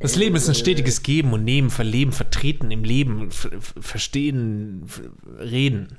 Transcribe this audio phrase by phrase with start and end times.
[0.00, 4.86] Das Leben ist ein stetiges Geben und Nehmen, Verleben, Vertreten im Leben, Verstehen,
[5.38, 5.98] Reden.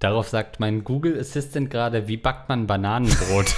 [0.00, 3.46] Darauf sagt mein Google Assistant gerade, wie backt man Bananenbrot?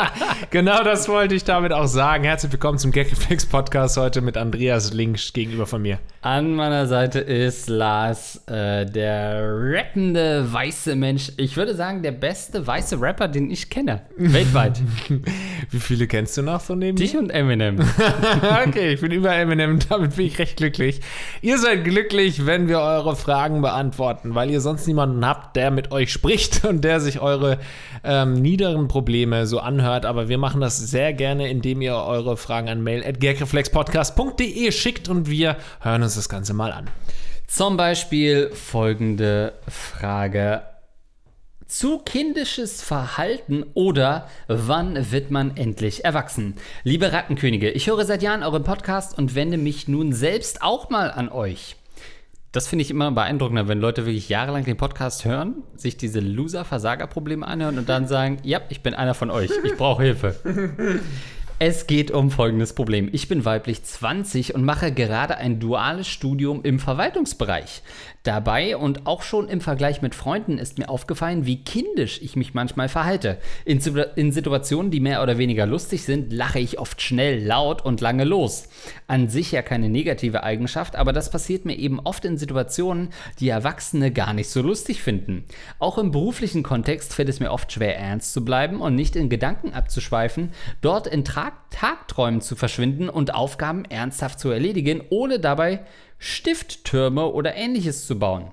[0.50, 2.22] genau das wollte ich damit auch sagen.
[2.22, 5.98] Herzlich willkommen zum Gagreflex Podcast heute mit Andreas Links gegenüber von mir.
[6.20, 11.32] An meiner Seite ist Lars, äh, der rappende weiße Mensch.
[11.38, 14.02] Ich würde sagen, der beste weiße Rapper, den ich kenne.
[14.16, 14.80] Weltweit.
[15.70, 17.80] wie viele kennst du noch so neben Dich und Eminem.
[18.68, 21.00] okay, ich bin über Eminem, damit bin ich recht glücklich.
[21.42, 25.92] Ihr seid glücklich, wenn wir eure Fragen beantworten, weil ihr sonst niemanden habt, der mit
[25.92, 27.58] euch spricht und der sich eure
[28.04, 30.06] ähm, niederen Probleme so anhört.
[30.06, 35.56] Aber wir machen das sehr gerne, indem ihr eure Fragen an mail.gerkreflexpodcast.de schickt und wir
[35.80, 36.88] hören uns das Ganze mal an.
[37.46, 40.62] Zum Beispiel folgende Frage.
[41.66, 46.56] Zu kindisches Verhalten oder wann wird man endlich erwachsen?
[46.82, 51.10] Liebe Rattenkönige, ich höre seit Jahren euren Podcast und wende mich nun selbst auch mal
[51.10, 51.76] an euch.
[52.50, 57.46] Das finde ich immer beeindruckender, wenn Leute wirklich jahrelang den Podcast hören, sich diese Loser-Versager-Probleme
[57.46, 60.34] anhören und dann sagen, ja, ich bin einer von euch, ich brauche Hilfe.
[61.60, 63.08] Es geht um folgendes Problem.
[63.10, 67.82] Ich bin weiblich 20 und mache gerade ein duales Studium im Verwaltungsbereich.
[68.22, 72.52] Dabei und auch schon im Vergleich mit Freunden ist mir aufgefallen, wie kindisch ich mich
[72.52, 73.38] manchmal verhalte.
[73.64, 73.80] In,
[74.16, 78.24] in, Situationen, die mehr oder weniger lustig sind, lache ich oft schnell, laut und lange
[78.24, 78.68] los.
[79.06, 83.08] An sich ja keine negative Eigenschaft, aber das passiert mir eben oft in Situationen,
[83.40, 85.44] die Erwachsene gar nicht so lustig finden.
[85.78, 89.30] Auch im beruflichen Kontext fällt es mir oft schwer, ernst zu bleiben und nicht in
[89.30, 90.50] Gedanken abzuschweifen,
[90.82, 95.84] dort in Tag Tagträumen zu verschwinden und Aufgaben ernsthaft zu erledigen, ohne dabei
[96.18, 98.50] Stifttürme oder ähnliches zu bauen.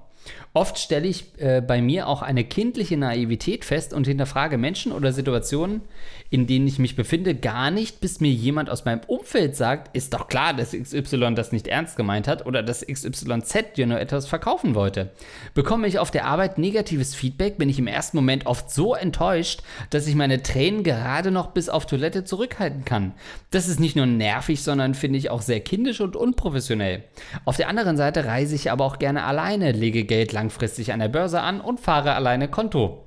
[0.56, 5.12] Oft stelle ich äh, bei mir auch eine kindliche Naivität fest und hinterfrage Menschen oder
[5.12, 5.82] Situationen,
[6.30, 10.14] in denen ich mich befinde, gar nicht, bis mir jemand aus meinem Umfeld sagt, ist
[10.14, 14.28] doch klar, dass XY das nicht ernst gemeint hat oder dass XYZ dir nur etwas
[14.28, 15.12] verkaufen wollte.
[15.54, 19.62] Bekomme ich auf der Arbeit negatives Feedback, bin ich im ersten Moment oft so enttäuscht,
[19.90, 23.14] dass ich meine Tränen gerade noch bis auf Toilette zurückhalten kann.
[23.52, 27.04] Das ist nicht nur nervig, sondern finde ich auch sehr kindisch und unprofessionell.
[27.44, 31.00] Auf der anderen Seite reise ich aber auch gerne alleine, lege Geld lang langfristig an
[31.00, 33.02] der Börse an und fahre alleine Konto.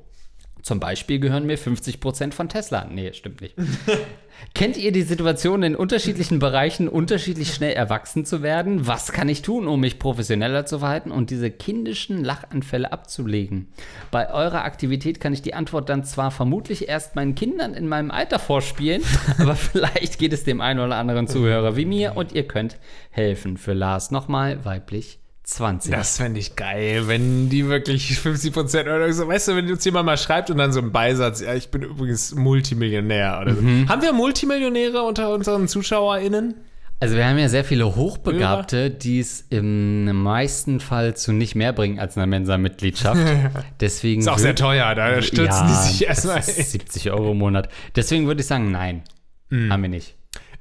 [0.60, 2.84] Zum Beispiel gehören mir 50% von Tesla.
[2.90, 3.54] Nee, stimmt nicht.
[4.54, 8.88] Kennt ihr die Situation, in unterschiedlichen Bereichen unterschiedlich schnell erwachsen zu werden?
[8.88, 13.68] Was kann ich tun, um mich professioneller zu verhalten und diese kindischen Lachanfälle abzulegen?
[14.10, 18.10] Bei eurer Aktivität kann ich die Antwort dann zwar vermutlich erst meinen Kindern in meinem
[18.10, 19.02] Alter vorspielen,
[19.38, 22.78] aber vielleicht geht es dem einen oder anderen Zuhörer wie mir und ihr könnt
[23.10, 23.56] helfen.
[23.58, 25.90] Für Lars nochmal weiblich 20.
[25.90, 29.82] Das fände ich geil, wenn die wirklich 50 Prozent oder so, weißt du, wenn uns
[29.82, 33.62] jemand mal schreibt und dann so ein Beisatz, ja, ich bin übrigens Multimillionär oder so.
[33.62, 33.88] Mhm.
[33.88, 36.54] Haben wir Multimillionäre unter unseren ZuschauerInnen?
[37.00, 41.72] Also wir haben ja sehr viele Hochbegabte, die es im meisten Fall zu nicht mehr
[41.72, 43.20] bringen als einer Mensa-Mitgliedschaft.
[43.80, 46.42] Deswegen ist auch sehr teuer, da stürzen ja, die sich erstmal.
[46.42, 47.70] 70 Euro im Monat.
[47.96, 49.02] Deswegen würde ich sagen, nein,
[49.48, 49.72] mhm.
[49.72, 50.14] haben wir nicht.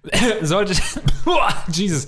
[0.42, 0.74] Sollte,
[1.72, 2.08] Jesus,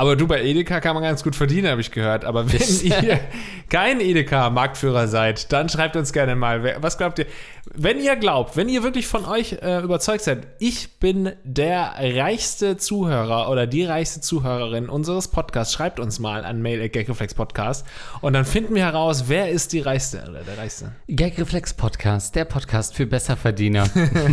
[0.00, 2.24] aber du, bei Edeka kann man ganz gut verdienen, habe ich gehört.
[2.24, 3.20] Aber wenn ihr
[3.68, 7.26] kein Edeka-Marktführer seid, dann schreibt uns gerne mal, was glaubt ihr?
[7.74, 12.78] Wenn ihr glaubt, wenn ihr wirklich von euch äh, überzeugt seid, ich bin der reichste
[12.78, 17.86] Zuhörer oder die reichste Zuhörerin unseres Podcasts, schreibt uns mal an mail at Podcast
[18.22, 20.92] und dann finden wir heraus, wer ist die reichste oder der reichste.
[21.08, 23.84] Gagreflex Podcast, der Podcast für Besserverdiener.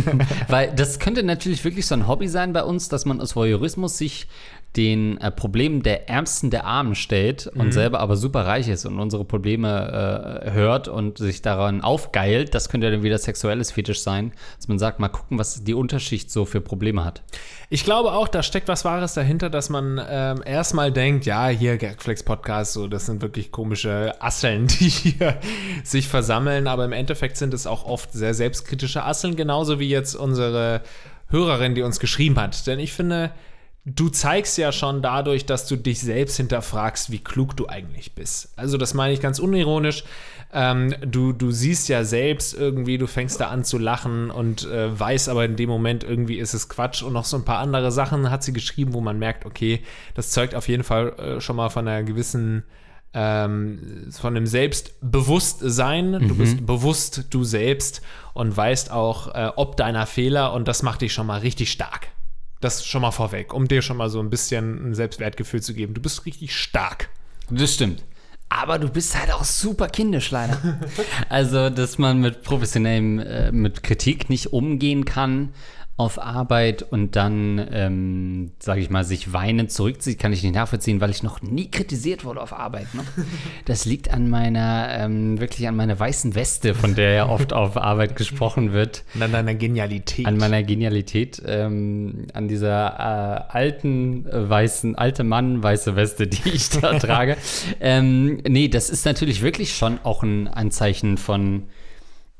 [0.48, 3.98] Weil das könnte natürlich wirklich so ein Hobby sein bei uns, dass man aus Voyeurismus
[3.98, 4.28] sich
[4.76, 7.72] den äh, Problemen der Ärmsten der Armen stellt und mhm.
[7.72, 12.68] selber aber super reich ist und unsere Probleme äh, hört und sich daran aufgeilt, das
[12.68, 16.30] könnte ja dann wieder sexuelles Fetisch sein, dass man sagt, mal gucken, was die Unterschicht
[16.30, 17.22] so für Probleme hat.
[17.70, 21.78] Ich glaube auch, da steckt was Wahres dahinter, dass man ähm, erstmal denkt, ja, hier
[21.78, 25.38] Gagflex Podcast, so, das sind wirklich komische Asseln, die hier
[25.82, 30.14] sich versammeln, aber im Endeffekt sind es auch oft sehr selbstkritische Asseln, genauso wie jetzt
[30.14, 30.82] unsere
[31.30, 32.66] Hörerin, die uns geschrieben hat.
[32.66, 33.32] Denn ich finde,
[33.94, 38.52] du zeigst ja schon dadurch, dass du dich selbst hinterfragst, wie klug du eigentlich bist.
[38.56, 40.04] Also das meine ich ganz unironisch.
[40.52, 44.98] Ähm, du, du siehst ja selbst irgendwie, du fängst da an zu lachen und äh,
[44.98, 47.92] weißt aber in dem Moment irgendwie ist es Quatsch und noch so ein paar andere
[47.92, 49.82] Sachen hat sie geschrieben, wo man merkt, okay,
[50.14, 52.64] das zeugt auf jeden Fall äh, schon mal von einer gewissen
[53.14, 56.10] ähm, von einem Selbstbewusstsein.
[56.12, 56.28] Mhm.
[56.28, 58.02] Du bist bewusst du selbst
[58.34, 62.08] und weißt auch, äh, ob deiner Fehler und das macht dich schon mal richtig stark.
[62.60, 65.94] Das schon mal vorweg, um dir schon mal so ein bisschen ein Selbstwertgefühl zu geben.
[65.94, 67.08] Du bist richtig stark.
[67.50, 68.04] Das stimmt.
[68.50, 70.58] aber du bist halt auch super kindisch leider.
[71.28, 75.50] also, dass man mit professionellem, äh, mit Kritik nicht umgehen kann
[75.98, 81.00] auf Arbeit und dann, ähm, sage ich mal, sich weinend zurückzieht, kann ich nicht nachvollziehen,
[81.00, 82.94] weil ich noch nie kritisiert wurde auf Arbeit.
[82.94, 83.02] Ne?
[83.64, 87.76] Das liegt an meiner, ähm, wirklich an meiner weißen Weste, von der ja oft auf
[87.76, 89.04] Arbeit gesprochen wird.
[89.14, 90.26] Und an deiner Genialität.
[90.26, 96.48] An meiner Genialität, ähm, an dieser äh, alten, äh, weißen, alte Mann, weiße Weste, die
[96.48, 97.36] ich da trage.
[97.80, 101.64] Ähm, nee, das ist natürlich wirklich schon auch ein Anzeichen von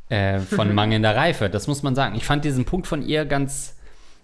[0.09, 1.51] äh, von mangelnder Reife.
[1.51, 2.15] Das muss man sagen.
[2.17, 3.75] Ich fand diesen Punkt von ihr ganz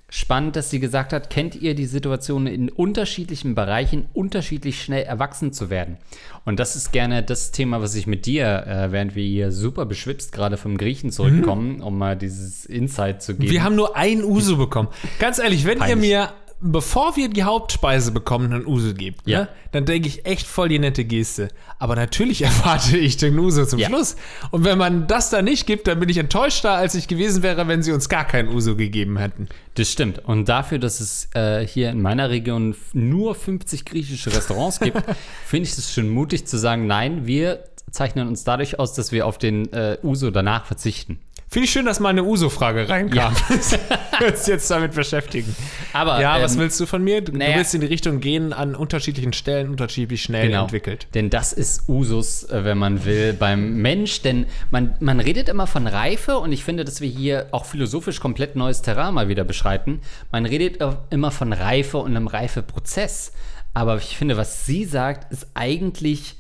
[0.09, 5.53] spannend, dass sie gesagt hat, kennt ihr die Situation in unterschiedlichen Bereichen unterschiedlich schnell erwachsen
[5.53, 5.97] zu werden?
[6.45, 9.87] Und das ist gerne das Thema, was ich mit dir, äh, während wir hier super
[9.87, 11.83] beschwipst gerade vom Griechen zurückkommen, mhm.
[11.83, 13.51] um mal dieses Insight zu geben.
[13.51, 14.89] Wir haben nur ein Uso bekommen.
[15.19, 15.97] Ganz ehrlich, wenn Peinlich.
[15.97, 19.43] ihr mir bevor wir die Hauptspeise bekommen, einen Uso gibt, ja.
[19.43, 21.49] ne, dann denke ich echt voll die nette Geste.
[21.79, 23.89] Aber natürlich erwarte ich den Uso zum ja.
[23.89, 24.17] Schluss.
[24.51, 27.69] Und wenn man das da nicht gibt, dann bin ich enttäuschter, als ich gewesen wäre,
[27.69, 29.49] wenn sie uns gar keinen Uso gegeben hätten.
[29.75, 30.21] Das stimmt.
[30.25, 35.03] Und dafür, dass es äh, hier in meiner Region nur 50 griechische Restaurants gibt,
[35.47, 39.27] finde ich es schon mutig zu sagen, nein, wir zeichnen uns dadurch aus, dass wir
[39.27, 41.19] auf den äh, Uso danach verzichten.
[41.55, 43.33] Finde ich schön, dass mal eine Uso-Frage reinkam.
[43.33, 43.33] Ja.
[44.19, 45.55] wir uns jetzt damit beschäftigen.
[45.93, 47.21] Aber, ja, ähm, was willst du von mir?
[47.21, 50.65] Du, naja, du, willst in die Richtung gehen, an unterschiedlichen Stellen unterschiedlich schnell genau.
[50.65, 51.07] entwickelt.
[51.15, 54.23] Denn das ist Usus, äh, wenn man will, beim Mensch.
[54.23, 58.19] Denn man, man redet immer von Reife und ich finde, dass wir hier auch philosophisch
[58.19, 60.01] komplett neues Terrain mal wieder beschreiten.
[60.33, 63.31] Man redet immer von Reife und einem Reifeprozess.
[63.75, 66.35] Aber ich finde, was sie sagt, ist eigentlich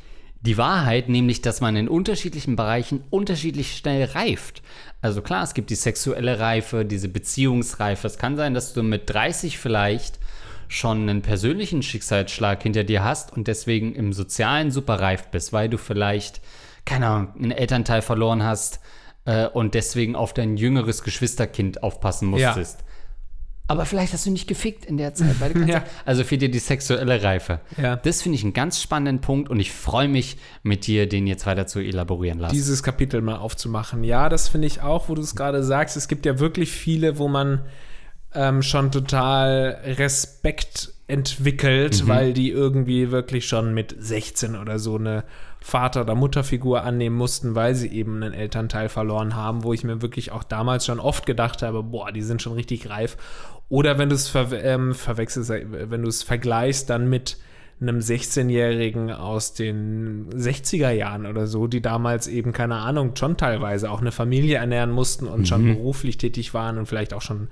[0.44, 4.62] die Wahrheit, nämlich dass man in unterschiedlichen Bereichen unterschiedlich schnell reift.
[5.04, 8.06] Also klar, es gibt die sexuelle Reife, diese Beziehungsreife.
[8.06, 10.18] Es kann sein, dass du mit 30 vielleicht
[10.66, 15.68] schon einen persönlichen Schicksalsschlag hinter dir hast und deswegen im Sozialen super reif bist, weil
[15.68, 16.40] du vielleicht,
[16.86, 18.80] keine Ahnung, einen Elternteil verloren hast
[19.26, 22.80] äh, und deswegen auf dein jüngeres Geschwisterkind aufpassen musstest.
[22.80, 22.83] Ja.
[23.66, 25.40] Aber vielleicht hast du nicht gefickt in der Zeit.
[25.40, 25.84] Weil du ja.
[26.04, 27.60] Also fehlt dir die sexuelle Reife.
[27.80, 27.96] Ja.
[27.96, 31.46] Das finde ich einen ganz spannenden Punkt und ich freue mich, mit dir den jetzt
[31.46, 32.54] weiter zu elaborieren lassen.
[32.54, 34.04] Dieses Kapitel mal aufzumachen.
[34.04, 35.96] Ja, das finde ich auch, wo du es gerade sagst.
[35.96, 37.62] Es gibt ja wirklich viele, wo man
[38.34, 42.08] ähm, schon total Respekt entwickelt, mhm.
[42.08, 45.24] weil die irgendwie wirklich schon mit 16 oder so eine
[45.60, 50.02] Vater- oder Mutterfigur annehmen mussten, weil sie eben einen Elternteil verloren haben, wo ich mir
[50.02, 53.16] wirklich auch damals schon oft gedacht habe, boah, die sind schon richtig reif.
[53.68, 57.38] Oder wenn du es ver ähm, verwechselst, wenn du es vergleichst dann mit
[57.80, 63.90] einem 16-Jährigen aus den 60er Jahren oder so, die damals eben, keine Ahnung, schon teilweise
[63.90, 65.46] auch eine Familie ernähren mussten und mhm.
[65.46, 67.48] schon beruflich tätig waren und vielleicht auch schon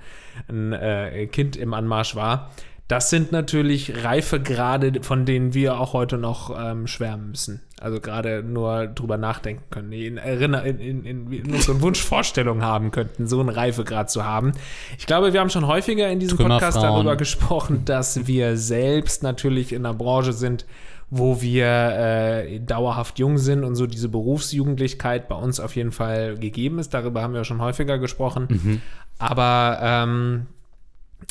[0.47, 2.51] ein äh, Kind im Anmarsch war
[2.87, 7.61] das sind natürlich Reifegrade, von denen wir auch heute noch ähm, schwärmen müssen.
[7.83, 12.91] Also gerade nur drüber nachdenken können, in, Erinner in, in, in, in unseren Wunschvorstellungen haben
[12.91, 14.53] könnten, so einen Reifegrad zu haben.
[14.97, 19.73] Ich glaube, wir haben schon häufiger in diesem Podcast darüber gesprochen, dass wir selbst natürlich
[19.73, 20.65] in einer Branche sind,
[21.09, 26.37] wo wir äh, dauerhaft jung sind und so diese Berufsjugendlichkeit bei uns auf jeden Fall
[26.37, 26.93] gegeben ist.
[26.93, 28.47] Darüber haben wir schon häufiger gesprochen.
[28.49, 28.81] Mhm.
[29.19, 30.47] Aber ähm,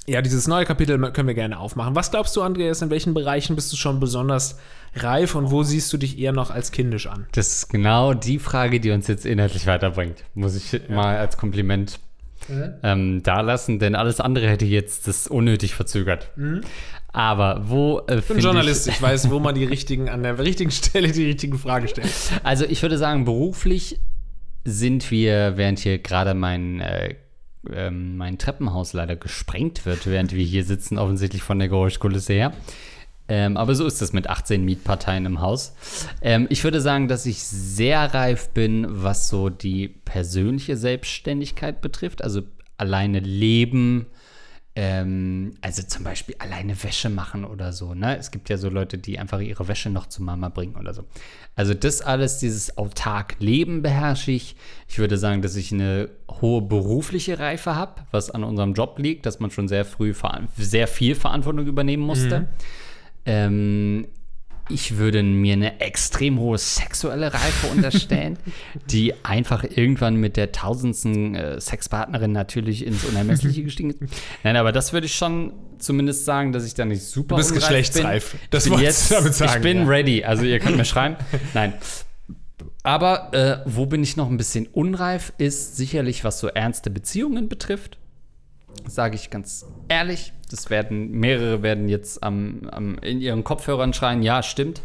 [0.07, 1.95] ja, dieses neue Kapitel können wir gerne aufmachen.
[1.95, 4.59] Was glaubst du, Andreas, in welchen Bereichen bist du schon besonders
[4.95, 7.27] reif und wo siehst du dich eher noch als kindisch an?
[7.33, 10.25] Das ist genau die Frage, die uns jetzt inhaltlich weiterbringt.
[10.35, 10.81] Muss ich ja.
[10.89, 12.01] mal als Kompliment
[12.49, 12.75] mhm.
[12.83, 16.31] ähm, dalassen, denn alles andere hätte jetzt das unnötig verzögert.
[16.37, 16.63] Mhm.
[17.13, 18.01] Aber wo.
[18.09, 21.13] Äh, ich bin Journalist, ich, ich weiß, wo man die richtigen, an der richtigen Stelle
[21.13, 22.11] die richtigen Fragen stellt.
[22.43, 24.01] Also, ich würde sagen, beruflich
[24.65, 27.15] sind wir, während hier gerade mein äh,
[27.71, 32.53] ähm, mein Treppenhaus leider gesprengt wird, während wir hier sitzen, offensichtlich von der Geräuschkulisse her.
[33.29, 35.75] Ähm, aber so ist es mit 18 Mietparteien im Haus.
[36.21, 42.23] Ähm, ich würde sagen, dass ich sehr reif bin, was so die persönliche Selbstständigkeit betrifft.
[42.23, 42.43] Also
[42.77, 44.07] alleine leben,
[44.75, 47.95] ähm, also zum Beispiel alleine Wäsche machen oder so.
[47.95, 48.17] Ne?
[48.17, 51.05] Es gibt ja so Leute, die einfach ihre Wäsche noch zu Mama bringen oder so.
[51.55, 54.57] Also das alles, dieses autark Leben beherrsche ich.
[54.89, 59.27] Ich würde sagen, dass ich eine hohe berufliche Reife habe, was an unserem Job liegt,
[59.27, 60.15] dass man schon sehr früh
[60.57, 62.41] sehr viel Verantwortung übernehmen musste.
[62.41, 62.47] Mhm.
[63.27, 64.09] Ähm,
[64.73, 68.39] ich würde mir eine extrem hohe sexuelle Reife unterstellen,
[68.91, 74.01] die einfach irgendwann mit der tausendsten äh, Sexpartnerin natürlich ins Unermessliche gestiegen ist.
[74.43, 77.55] Nein, aber das würde ich schon zumindest sagen, dass ich da nicht super Du bist
[77.55, 78.33] geschlechtsreif.
[78.33, 78.41] Bin.
[78.51, 79.53] Das ich bin jetzt, damit sagen.
[79.57, 79.87] Ich bin ja.
[79.87, 80.25] ready.
[80.25, 81.17] Also ihr könnt mir schreiben.
[81.55, 81.75] Nein.
[82.85, 87.49] Aber äh, wo bin ich noch ein bisschen unreif, ist sicherlich, was so ernste Beziehungen
[87.49, 87.99] betrifft
[88.87, 90.33] sage ich ganz ehrlich.
[90.53, 94.83] Das werden, mehrere werden jetzt am, am, in ihren Kopfhörern schreien, ja, stimmt.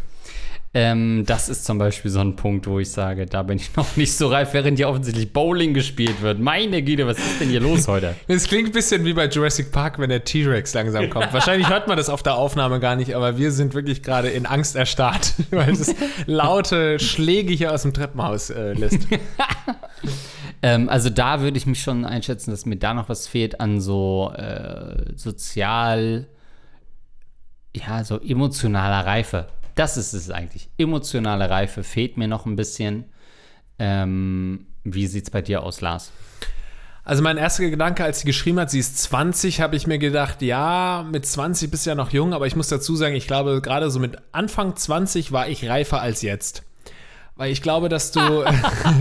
[0.73, 3.95] Ähm, das ist zum Beispiel so ein Punkt, wo ich sage, da bin ich noch
[3.95, 6.39] nicht so reif, während hier offensichtlich Bowling gespielt wird.
[6.39, 8.15] Meine Güte, was ist denn hier los heute?
[8.27, 11.31] Es klingt ein bisschen wie bei Jurassic Park, wenn der T-Rex langsam kommt.
[11.33, 14.45] Wahrscheinlich hört man das auf der Aufnahme gar nicht, aber wir sind wirklich gerade in
[14.45, 15.95] Angst erstarrt, weil es
[16.25, 19.07] laute Schläge hier aus dem Treppenhaus äh, lässt.
[20.61, 23.79] ähm, also da würde ich mich schon einschätzen, dass mir da noch was fehlt an
[23.79, 26.27] so äh, sozial,
[27.73, 29.47] ja, so emotionaler Reife.
[29.77, 30.69] Das ist es eigentlich.
[30.77, 33.05] Emotionale Reife fehlt mir noch ein bisschen.
[33.77, 36.11] Ähm, wie sieht es bei dir aus, Lars?
[37.03, 40.41] Also mein erster Gedanke, als sie geschrieben hat, sie ist 20, habe ich mir gedacht,
[40.41, 43.61] ja, mit 20 bist du ja noch jung, aber ich muss dazu sagen, ich glaube,
[43.61, 46.63] gerade so mit Anfang 20 war ich reifer als jetzt.
[47.35, 48.19] Weil ich glaube, dass du,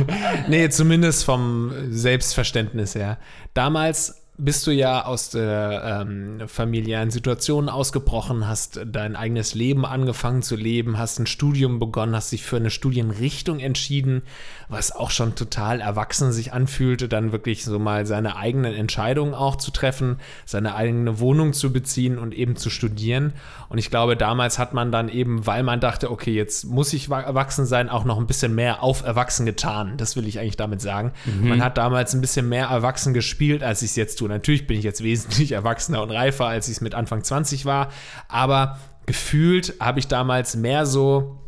[0.48, 3.18] nee, zumindest vom Selbstverständnis her,
[3.54, 10.42] damals bist du ja aus der ähm, familiären Situation ausgebrochen, hast dein eigenes Leben angefangen
[10.42, 14.22] zu leben, hast ein Studium begonnen, hast dich für eine Studienrichtung entschieden,
[14.68, 19.56] was auch schon total erwachsen sich anfühlte, dann wirklich so mal seine eigenen Entscheidungen auch
[19.56, 23.32] zu treffen, seine eigene Wohnung zu beziehen und eben zu studieren.
[23.70, 27.08] Und ich glaube, damals hat man dann eben, weil man dachte, okay, jetzt muss ich
[27.08, 29.94] erwachsen sein, auch noch ein bisschen mehr auf erwachsen getan.
[29.96, 31.12] Das will ich eigentlich damit sagen.
[31.24, 31.48] Mhm.
[31.48, 34.25] Man hat damals ein bisschen mehr erwachsen gespielt, als ich es jetzt tue.
[34.28, 37.90] Natürlich bin ich jetzt wesentlich erwachsener und reifer, als ich es mit Anfang 20 war,
[38.28, 41.38] aber gefühlt habe ich damals mehr so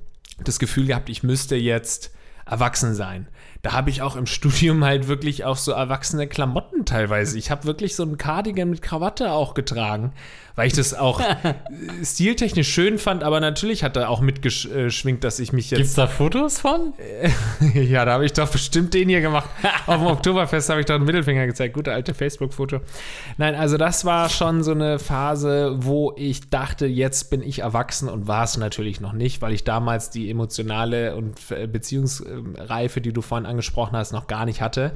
[0.43, 2.13] das Gefühl gehabt, ich müsste jetzt
[2.47, 3.29] erwachsen sein.
[3.63, 7.39] Da habe ich auch im Studium halt wirklich auch so erwachsene Klamotten teilweise.
[7.39, 10.13] Ich habe wirklich so einen Cardigan mit Krawatte auch getragen,
[10.59, 11.21] weil ich das auch
[12.03, 15.79] stiltechnisch schön fand, aber natürlich hat er auch mitgeschwingt, dass ich mich jetzt.
[15.79, 16.95] Gibt's da Fotos von?
[17.75, 19.49] ja, da habe ich doch bestimmt den hier gemacht.
[19.87, 21.75] Auf dem Oktoberfest habe ich doch einen Mittelfinger gezeigt.
[21.75, 22.81] Gute alte Facebook-Foto.
[23.37, 28.09] Nein, also das war schon so eine Phase, wo ich dachte, jetzt bin ich erwachsen
[28.09, 31.39] und war es natürlich noch nicht, weil ich damals die emotionale und
[31.71, 34.91] Beziehungsreife, die du vorhin angesprochen hast, noch gar nicht hatte.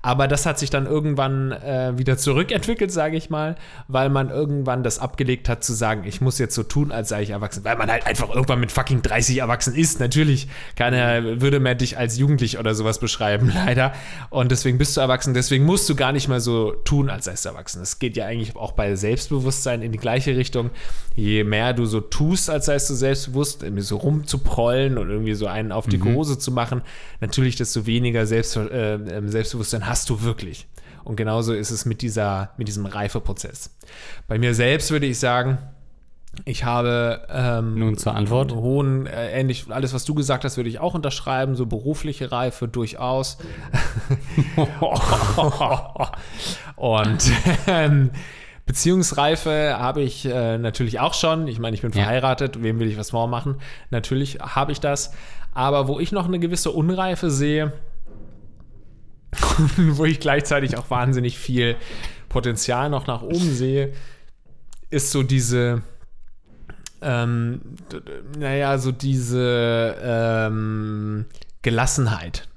[0.00, 3.56] Aber das hat sich dann irgendwann äh, wieder zurückentwickelt, sage ich mal,
[3.88, 7.22] weil man irgendwann das abgelegt hat zu sagen, ich muss jetzt so tun, als sei
[7.22, 10.00] ich erwachsen, weil man halt einfach irgendwann mit fucking 30 erwachsen ist.
[10.00, 13.92] Natürlich, keiner würde mehr dich als jugendlich oder sowas beschreiben, leider.
[14.30, 17.44] Und deswegen bist du erwachsen, deswegen musst du gar nicht mehr so tun, als seist
[17.44, 17.82] du erwachsen.
[17.82, 20.70] Es geht ja eigentlich auch bei Selbstbewusstsein in die gleiche Richtung.
[21.14, 25.46] Je mehr du so tust, als seist du selbstbewusst, irgendwie so rumzuprollen und irgendwie so
[25.46, 26.14] einen auf die mhm.
[26.14, 26.82] Hose zu machen,
[27.20, 30.66] natürlich desto weniger Selbst, äh, ähm, Selbstbewusstsein hast du wirklich.
[31.04, 33.76] Und genauso ist es mit, dieser, mit diesem Reifeprozess.
[34.28, 35.58] Bei mir selbst würde ich sagen,
[36.44, 38.52] ich habe ähm, nun zur Antwort.
[38.52, 42.68] hohen äh, ähnlich alles was du gesagt hast würde ich auch unterschreiben so berufliche Reife
[42.68, 43.36] durchaus.
[46.76, 47.30] Und
[47.66, 48.10] ähm,
[48.64, 51.48] Beziehungsreife habe ich äh, natürlich auch schon.
[51.48, 52.62] Ich meine ich bin verheiratet ja.
[52.62, 53.56] wem will ich was vormachen?
[53.90, 55.12] Natürlich habe ich das.
[55.52, 57.74] Aber wo ich noch eine gewisse Unreife sehe
[59.76, 61.76] wo ich gleichzeitig auch wahnsinnig viel
[62.28, 63.92] Potenzial noch nach oben sehe,
[64.90, 65.82] ist so diese,
[67.00, 67.60] ähm,
[68.38, 71.26] naja, so diese ähm,
[71.62, 72.48] Gelassenheit.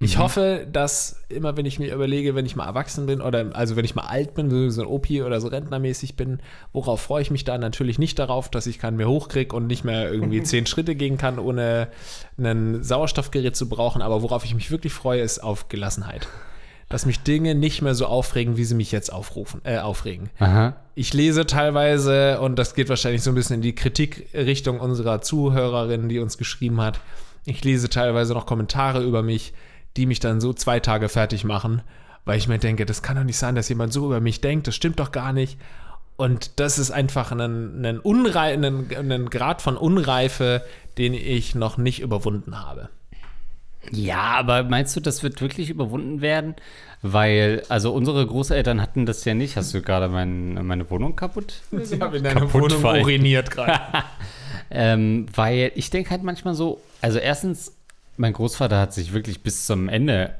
[0.00, 0.22] Ich mhm.
[0.22, 3.84] hoffe, dass immer, wenn ich mir überlege, wenn ich mal erwachsen bin oder also wenn
[3.84, 6.38] ich mal alt bin, so ein OP oder so rentnermäßig bin,
[6.72, 7.58] worauf freue ich mich da?
[7.58, 11.18] Natürlich nicht darauf, dass ich keinen mehr hochkriege und nicht mehr irgendwie zehn Schritte gehen
[11.18, 11.88] kann, ohne
[12.38, 14.00] ein Sauerstoffgerät zu brauchen.
[14.00, 16.28] Aber worauf ich mich wirklich freue, ist auf Gelassenheit.
[16.88, 20.30] Dass mich Dinge nicht mehr so aufregen, wie sie mich jetzt aufrufen, äh, aufregen.
[20.38, 20.76] Aha.
[20.94, 26.08] Ich lese teilweise, und das geht wahrscheinlich so ein bisschen in die Kritikrichtung unserer Zuhörerin,
[26.08, 27.00] die uns geschrieben hat.
[27.44, 29.52] Ich lese teilweise noch Kommentare über mich,
[29.96, 31.82] die mich dann so zwei Tage fertig machen,
[32.24, 34.66] weil ich mir denke, das kann doch nicht sein, dass jemand so über mich denkt,
[34.66, 35.58] das stimmt doch gar nicht.
[36.16, 40.64] Und das ist einfach ein, ein, Unrei ein, ein Grad von Unreife,
[40.98, 42.88] den ich noch nicht überwunden habe.
[43.92, 46.56] Ja, aber meinst du, das wird wirklich überwunden werden?
[47.02, 49.56] Weil, also unsere Großeltern hatten das ja nicht.
[49.56, 51.60] Hast du gerade mein, meine Wohnung kaputt?
[51.70, 53.78] Ich habe in deiner Wohnung uriniert gerade.
[54.70, 57.72] ähm, weil ich denke halt manchmal so, also erstens
[58.18, 60.34] mein Großvater hat sich wirklich bis zum Ende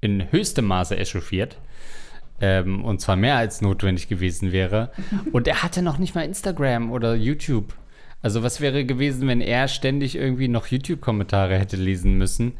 [0.00, 1.58] in höchstem Maße echauffiert.
[2.40, 4.90] Ähm, und zwar mehr als notwendig gewesen wäre.
[5.32, 7.74] Und er hatte noch nicht mal Instagram oder YouTube.
[8.22, 12.54] Also was wäre gewesen, wenn er ständig irgendwie noch YouTube-Kommentare hätte lesen müssen?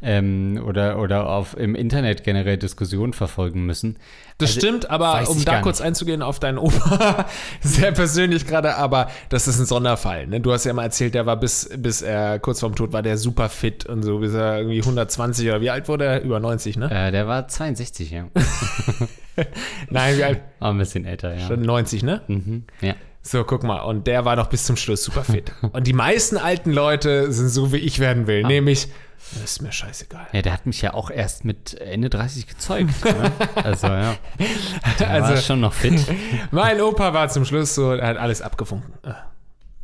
[0.00, 3.96] Ähm, oder, oder auf, im Internet generell Diskussionen verfolgen müssen.
[4.38, 5.86] Das also, stimmt, aber um da kurz nicht.
[5.86, 7.26] einzugehen auf deinen Opa,
[7.60, 10.28] sehr persönlich gerade, aber das ist ein Sonderfall.
[10.28, 10.40] Ne?
[10.40, 13.18] Du hast ja mal erzählt, der war bis, bis er kurz vorm Tod war, der
[13.18, 16.22] super fit und so, bis er irgendwie 120 oder wie alt wurde er?
[16.22, 16.90] Über 90, ne?
[16.90, 18.26] Äh, der war 62, ja.
[19.90, 20.40] Nein, wie alt?
[20.60, 21.46] War ein bisschen älter, ja.
[21.46, 22.22] Schon 90, ne?
[22.28, 22.94] Mhm, ja.
[23.30, 23.80] So, guck mal.
[23.80, 25.52] Und der war noch bis zum Schluss super fit.
[25.72, 28.42] Und die meisten alten Leute sind so, wie ich werden will.
[28.42, 28.88] Nämlich,
[29.34, 30.28] das ist mir scheißegal.
[30.32, 33.04] Ja, der hat mich ja auch erst mit Ende 30 gezeugt.
[33.04, 33.30] Ne?
[33.56, 34.14] Also, ja.
[34.98, 36.00] Der Also- war schon noch fit.
[36.52, 38.94] Mein Opa war zum Schluss so, er hat alles abgefunken.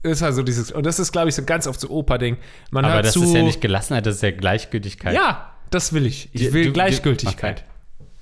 [0.03, 2.39] Ist also dieses, und das ist, glaube ich, so ganz oft so Opa-Ding.
[2.71, 5.15] Man Aber das zu, ist ja nicht Gelassenheit, das ist ja Gleichgültigkeit.
[5.15, 6.31] Ja, das will ich.
[6.33, 7.65] Ich will du- Gleichgültigkeit.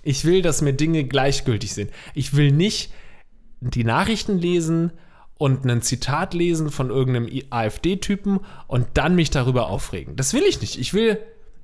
[0.02, 1.92] Ich will, dass mir Dinge gleichgültig sind.
[2.14, 2.92] Ich will nicht
[3.60, 4.90] die Nachrichten lesen
[5.42, 10.14] und ein Zitat lesen von irgendeinem AfD-Typen und dann mich darüber aufregen.
[10.14, 10.78] Das will ich nicht.
[10.78, 11.18] Ich will,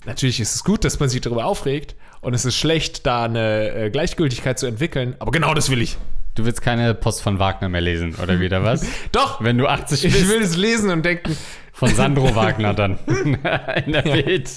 [0.05, 3.73] natürlich ist es gut, dass man sich darüber aufregt und es ist schlecht, da eine
[3.73, 5.97] äh, Gleichgültigkeit zu entwickeln, aber genau das will ich.
[6.35, 8.85] Du willst keine Post von Wagner mehr lesen, oder wieder was?
[9.13, 11.37] Doch, Wenn du 80 ich bist, will es lesen und denken,
[11.73, 12.99] von Sandro Wagner dann.
[13.07, 14.51] In der Bild.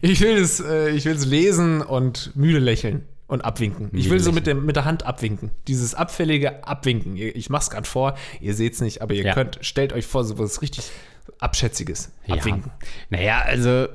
[0.00, 3.90] Ich will es, äh, ich will es lesen und müde lächeln und abwinken.
[3.92, 5.50] ich will so mit, dem, mit der Hand abwinken.
[5.66, 7.16] Dieses abfällige Abwinken.
[7.16, 9.34] Ich mach's gerade vor, ihr seht's nicht, aber ihr Ja.
[9.34, 10.90] könnt, stellt euch vor, so was richtig
[11.38, 12.12] Abschätziges.
[12.28, 12.70] Abwinken.
[12.80, 12.86] Ja.
[13.10, 13.88] Naja, also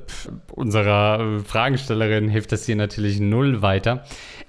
[0.52, 4.04] unserer äh, Fragestellerin hilft das hier natürlich null weiter.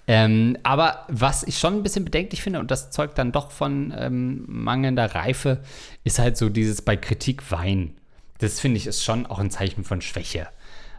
[0.07, 3.93] Ähm, aber was ich schon ein bisschen bedenklich finde, und das zeugt dann doch von
[3.95, 5.61] ähm, mangelnder Reife,
[6.03, 7.95] ist halt so dieses bei Kritik Wein.
[8.39, 10.47] Das finde ich ist schon auch ein Zeichen von Schwäche.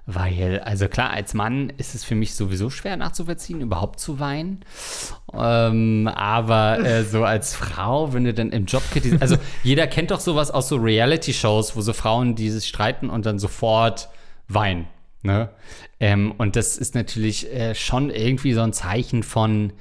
[0.05, 4.65] Weil, also klar, als Mann ist es für mich sowieso schwer nachzuvollziehen, überhaupt zu weinen.
[5.33, 10.11] Ähm, aber äh, so als Frau, wenn du dann im Job kritisierst, also jeder kennt
[10.11, 14.09] doch sowas aus so Reality-Shows, wo so Frauen dieses streiten und dann sofort
[14.49, 14.89] weinen.
[15.23, 15.51] Ne?
[16.01, 19.73] Ähm, und das ist natürlich äh, schon irgendwie so ein Zeichen von,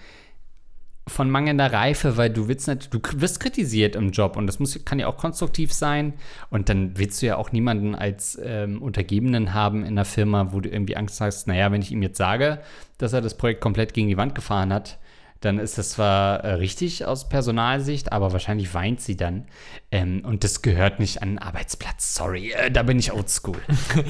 [1.11, 4.83] von mangelnder Reife, weil du willst nicht, du wirst kritisiert im Job und das muss,
[4.85, 6.13] kann ja auch konstruktiv sein.
[6.49, 10.59] Und dann willst du ja auch niemanden als ähm, Untergebenen haben in der Firma, wo
[10.59, 12.59] du irgendwie Angst hast, naja, wenn ich ihm jetzt sage,
[12.97, 14.97] dass er das Projekt komplett gegen die Wand gefahren hat,
[15.41, 19.45] dann ist das zwar äh, richtig aus Personalsicht, aber wahrscheinlich weint sie dann.
[19.91, 22.13] Ähm, und das gehört nicht an den Arbeitsplatz.
[22.13, 23.57] Sorry, äh, da bin ich oldschool.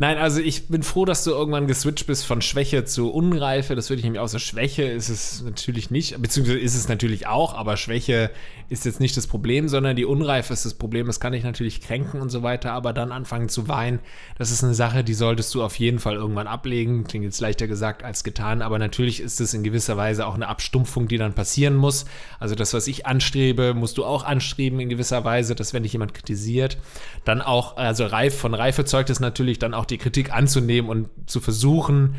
[0.00, 3.74] Nein, also ich bin froh, dass du irgendwann geswitcht bist von Schwäche zu Unreife.
[3.76, 7.52] Das würde ich nämlich außer Schwäche ist es natürlich nicht, beziehungsweise ist es natürlich auch,
[7.52, 8.30] aber Schwäche
[8.70, 11.06] ist jetzt nicht das Problem, sondern die Unreife ist das Problem.
[11.06, 13.98] Das kann dich natürlich kränken und so weiter, aber dann anfangen zu weinen,
[14.38, 17.04] das ist eine Sache, die solltest du auf jeden Fall irgendwann ablegen.
[17.04, 20.48] Klingt jetzt leichter gesagt als getan, aber natürlich ist es in gewisser Weise auch eine
[20.48, 22.06] Abstumpfung, die dann passieren muss.
[22.38, 25.92] Also das, was ich anstrebe, musst du auch anstreben in gewisser Weise, dass wenn dich
[25.92, 26.78] jemand kritisiert,
[27.26, 31.08] dann auch, also reif, von Reife zeugt es natürlich dann auch die Kritik anzunehmen und
[31.26, 32.16] zu versuchen,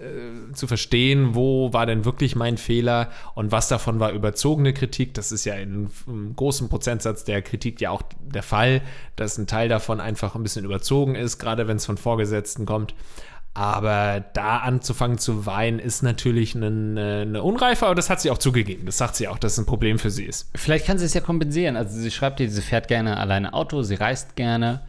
[0.00, 5.12] äh, zu verstehen, wo war denn wirklich mein Fehler und was davon war überzogene Kritik.
[5.12, 8.80] Das ist ja in einem großen Prozentsatz der Kritik ja auch der Fall,
[9.16, 12.94] dass ein Teil davon einfach ein bisschen überzogen ist, gerade wenn es von Vorgesetzten kommt.
[13.52, 18.38] Aber da anzufangen zu weinen, ist natürlich eine, eine Unreife, aber das hat sie auch
[18.38, 18.86] zugegeben.
[18.86, 20.50] Das sagt sie auch, dass es ein Problem für sie ist.
[20.54, 21.76] Vielleicht kann sie es ja kompensieren.
[21.76, 24.80] Also sie schreibt dir, sie fährt gerne alleine Auto, sie reist gerne.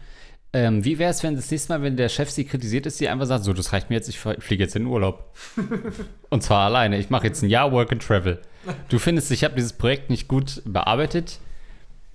[0.54, 3.08] Ähm, wie wäre es, wenn das nächste Mal, wenn der Chef sie kritisiert, ist sie
[3.08, 5.34] einfach sagt, so, das reicht mir jetzt, ich fliege jetzt in den Urlaub.
[6.30, 6.98] Und zwar alleine.
[6.98, 8.42] Ich mache jetzt ein Jahr Work and Travel.
[8.90, 11.40] Du findest, ich habe dieses Projekt nicht gut bearbeitet.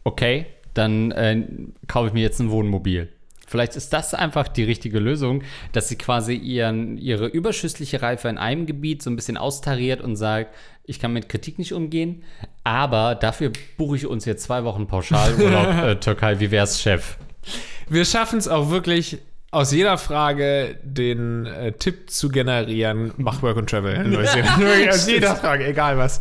[0.04, 1.46] Okay, dann äh,
[1.88, 3.08] kaufe ich mir jetzt ein Wohnmobil.
[3.48, 8.38] Vielleicht ist das einfach die richtige Lösung, dass sie quasi ihren, ihre überschüssliche Reife in
[8.38, 12.24] einem Gebiet so ein bisschen austariert und sagt, ich kann mit Kritik nicht umgehen,
[12.64, 16.40] aber dafür buche ich uns jetzt zwei Wochen Pauschalurlaub äh, Türkei.
[16.40, 17.16] Wie wär's, Chef?
[17.88, 19.18] Wir schaffen es auch wirklich,
[19.52, 24.90] aus jeder Frage den äh, Tipp zu generieren, mach Work and Travel in Neuseeland.
[24.90, 26.20] Aus jeder Frage, egal was.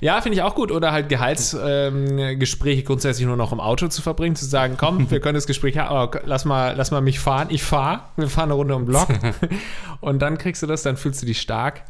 [0.00, 0.70] Ja, finde ich auch gut.
[0.70, 5.20] Oder halt Gehaltsgespräche ähm, grundsätzlich nur noch im Auto zu verbringen, zu sagen, komm, wir
[5.20, 7.48] können das Gespräch haben, aber lass mal, lass mal mich fahren.
[7.50, 9.08] Ich fahre, wir fahren eine Runde um den Block.
[10.00, 11.82] Und dann kriegst du das, dann fühlst du dich stark.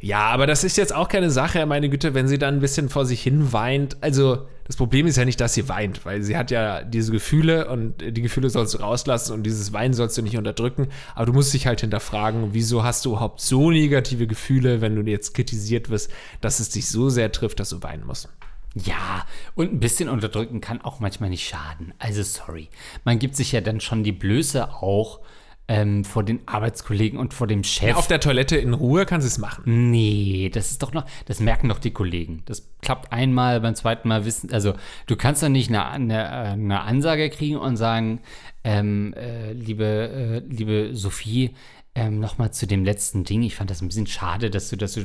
[0.00, 2.88] Ja, aber das ist jetzt auch keine Sache, meine Güte, wenn sie dann ein bisschen
[2.88, 3.96] vor sich hin weint.
[4.00, 7.68] Also, das Problem ist ja nicht, dass sie weint, weil sie hat ja diese Gefühle
[7.68, 10.88] und die Gefühle sollst du rauslassen und dieses Weinen sollst du nicht unterdrücken.
[11.16, 15.02] Aber du musst dich halt hinterfragen, wieso hast du überhaupt so negative Gefühle, wenn du
[15.10, 18.28] jetzt kritisiert wirst, dass es dich so sehr trifft, dass du weinen musst.
[18.74, 21.92] Ja, und ein bisschen unterdrücken kann auch manchmal nicht schaden.
[21.98, 22.68] Also sorry.
[23.04, 25.20] Man gibt sich ja dann schon die Blöße auch
[25.68, 27.94] ähm, vor den Arbeitskollegen und vor dem Chef.
[27.94, 29.90] Auf der Toilette in Ruhe kannst du es machen.
[29.90, 32.42] Nee, das ist doch noch, das merken doch die Kollegen.
[32.46, 34.72] Das klappt einmal, beim zweiten Mal wissen, also
[35.06, 38.20] du kannst doch nicht eine, eine, eine Ansage kriegen und sagen,
[38.64, 41.54] ähm, äh, liebe, äh, liebe Sophie,
[41.94, 43.42] ähm, nochmal zu dem letzten Ding.
[43.42, 45.00] Ich fand das ein bisschen schade, dass du das so.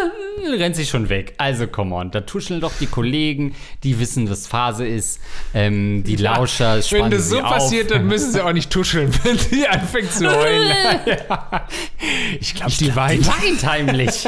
[0.58, 1.34] rennt sich schon weg.
[1.38, 2.10] Also, come on.
[2.10, 5.20] Da tuscheln doch die Kollegen, die wissen, was Phase ist.
[5.54, 7.98] Ähm, die Lauscher ja, spannen Wenn das so sie passiert, auf.
[7.98, 10.76] dann müssen sie auch nicht tuscheln, wenn sie anfängt zu heulen.
[11.06, 11.66] ja.
[12.40, 13.24] Ich glaube, die weint.
[13.24, 14.26] Die weint heimlich.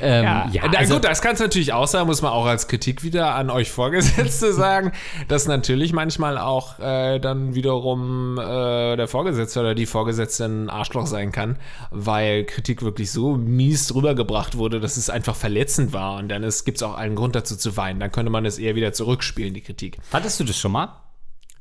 [0.00, 2.46] ähm, Ja, ja, Na also, gut, das kann es natürlich auch sein, muss man auch
[2.46, 4.92] als Kritik wieder an euch Vorgesetzte sagen,
[5.28, 11.06] dass natürlich manchmal auch äh, dann wiederum äh, der Vorgesetzte oder die Vorgesetzte ein Arschloch
[11.06, 11.58] sein kann,
[11.90, 16.78] weil Kritik wirklich so mies rübergebracht wurde, dass es einfach verletzend war und dann gibt
[16.78, 18.00] es auch einen Grund dazu zu weinen.
[18.00, 19.98] Dann könnte man es eher wieder zurückspielen, die Kritik.
[20.12, 21.00] hattest du das schon mal?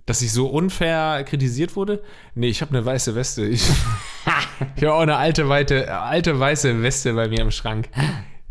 [0.06, 2.01] Dass ich so unfair kritisiert wurde?
[2.34, 3.45] Nee, ich habe eine weiße Weste.
[3.45, 3.62] Ich,
[4.75, 7.89] ich habe auch eine alte, weite, alte weiße Weste bei mir im Schrank.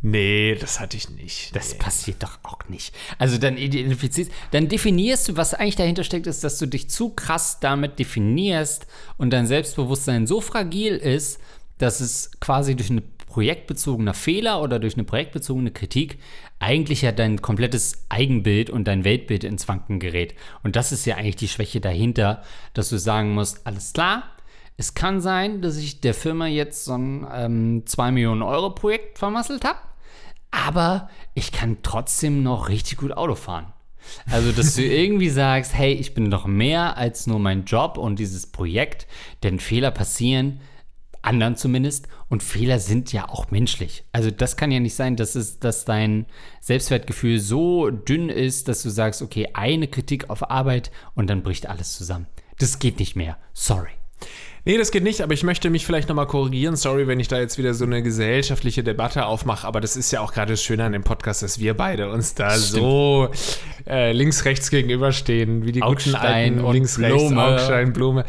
[0.09, 1.57] Nee, das hatte ich nicht.
[1.57, 2.95] Das passiert doch auch nicht.
[3.19, 7.11] Also dann identifizierst, dann definierst du, was eigentlich dahinter steckt, ist, dass du dich zu
[7.11, 11.41] krass damit definierst und dein Selbstbewusstsein so fragil ist,
[11.79, 16.19] dass es quasi durch eine projektbezogener Fehler oder durch eine projektbezogene Kritik
[16.61, 20.37] eigentlich ja dein komplettes Eigenbild und dein Weltbild ins Wanken gerät.
[20.63, 24.23] Und das ist ja eigentlich die Schwäche dahinter, dass du sagen musst, alles klar,
[24.77, 29.19] es kann sein, dass ich der Firma jetzt so ein ähm, 2 Millionen Euro Projekt
[29.19, 29.81] vermasselt habe,
[30.57, 33.73] aber ich kann trotzdem noch richtig gut Auto fahren.
[34.31, 38.19] Also, dass du irgendwie sagst, hey, ich bin doch mehr als nur mein Job und
[38.19, 39.07] dieses Projekt,
[39.43, 40.61] denn Fehler passieren,
[41.23, 44.05] anderen zumindest, und Fehler sind ja auch menschlich.
[44.13, 46.27] Also, das kann ja nicht sein, dass, es, dass dein
[46.61, 51.69] Selbstwertgefühl so dünn ist, dass du sagst, okay, eine Kritik auf Arbeit und dann bricht
[51.69, 52.29] alles zusammen.
[52.59, 53.37] Das geht nicht mehr.
[53.53, 53.91] Sorry.
[54.67, 56.75] Nee, das geht nicht, aber ich möchte mich vielleicht nochmal korrigieren.
[56.75, 60.21] Sorry, wenn ich da jetzt wieder so eine gesellschaftliche Debatte aufmache, aber das ist ja
[60.21, 62.83] auch gerade das Schöne an dem Podcast, dass wir beide uns da Stimmt.
[62.83, 63.29] so
[63.87, 67.45] äh, links-rechts gegenüberstehen, wie die Augstein guten alten und links-rechts, Blume.
[67.45, 68.25] Augstein, Blume.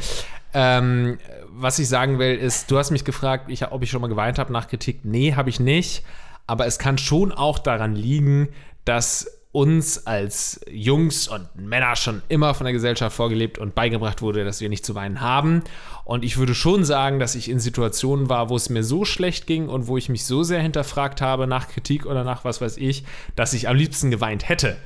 [0.54, 1.18] Ähm,
[1.50, 4.38] was ich sagen will, ist, du hast mich gefragt, ich, ob ich schon mal geweint
[4.38, 5.00] habe nach Kritik.
[5.06, 6.04] Nee, habe ich nicht.
[6.46, 8.50] Aber es kann schon auch daran liegen,
[8.86, 14.46] dass uns als Jungs und Männer schon immer von der Gesellschaft vorgelebt und beigebracht wurde,
[14.46, 15.64] dass wir nicht zu weinen haben.
[16.06, 19.48] Und ich würde schon sagen, dass ich in Situationen war, wo es mir so schlecht
[19.48, 22.78] ging und wo ich mich so sehr hinterfragt habe nach Kritik oder nach was weiß
[22.78, 23.04] ich,
[23.36, 24.78] dass ich am liebsten geweint hätte.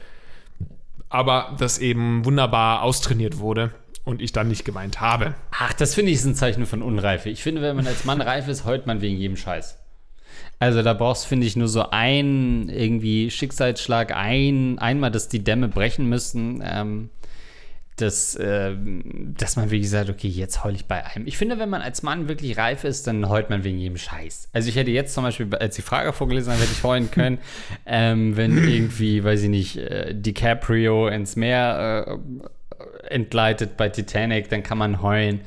[1.10, 3.72] Aber das eben wunderbar austrainiert wurde
[4.06, 5.36] und ich dann nicht geweint habe.
[5.52, 7.30] Ach, das finde ich ist ein Zeichen von Unreife.
[7.30, 9.81] Ich finde, wenn man als Mann reif ist, heult man wegen jedem Scheiß.
[10.60, 15.68] Also da brauchst, finde ich, nur so ein irgendwie Schicksalsschlag, ein, einmal, dass die Dämme
[15.68, 17.10] brechen müssen, ähm,
[17.98, 21.28] dass, ähm, dass man wirklich sagt, okay, jetzt heul ich bei einem.
[21.28, 24.50] Ich finde, wenn man als Mann wirklich reif ist, dann heult man wegen jedem Scheiß.
[24.54, 27.40] Also ich hätte jetzt zum Beispiel, als die Frage vorgelesen habe, hätte ich heulen können,
[27.86, 34.64] ähm, wenn irgendwie, weiß ich nicht, äh, DiCaprio ins Meer äh, entgleitet bei Titanic, dann
[34.64, 35.42] kann man heulen.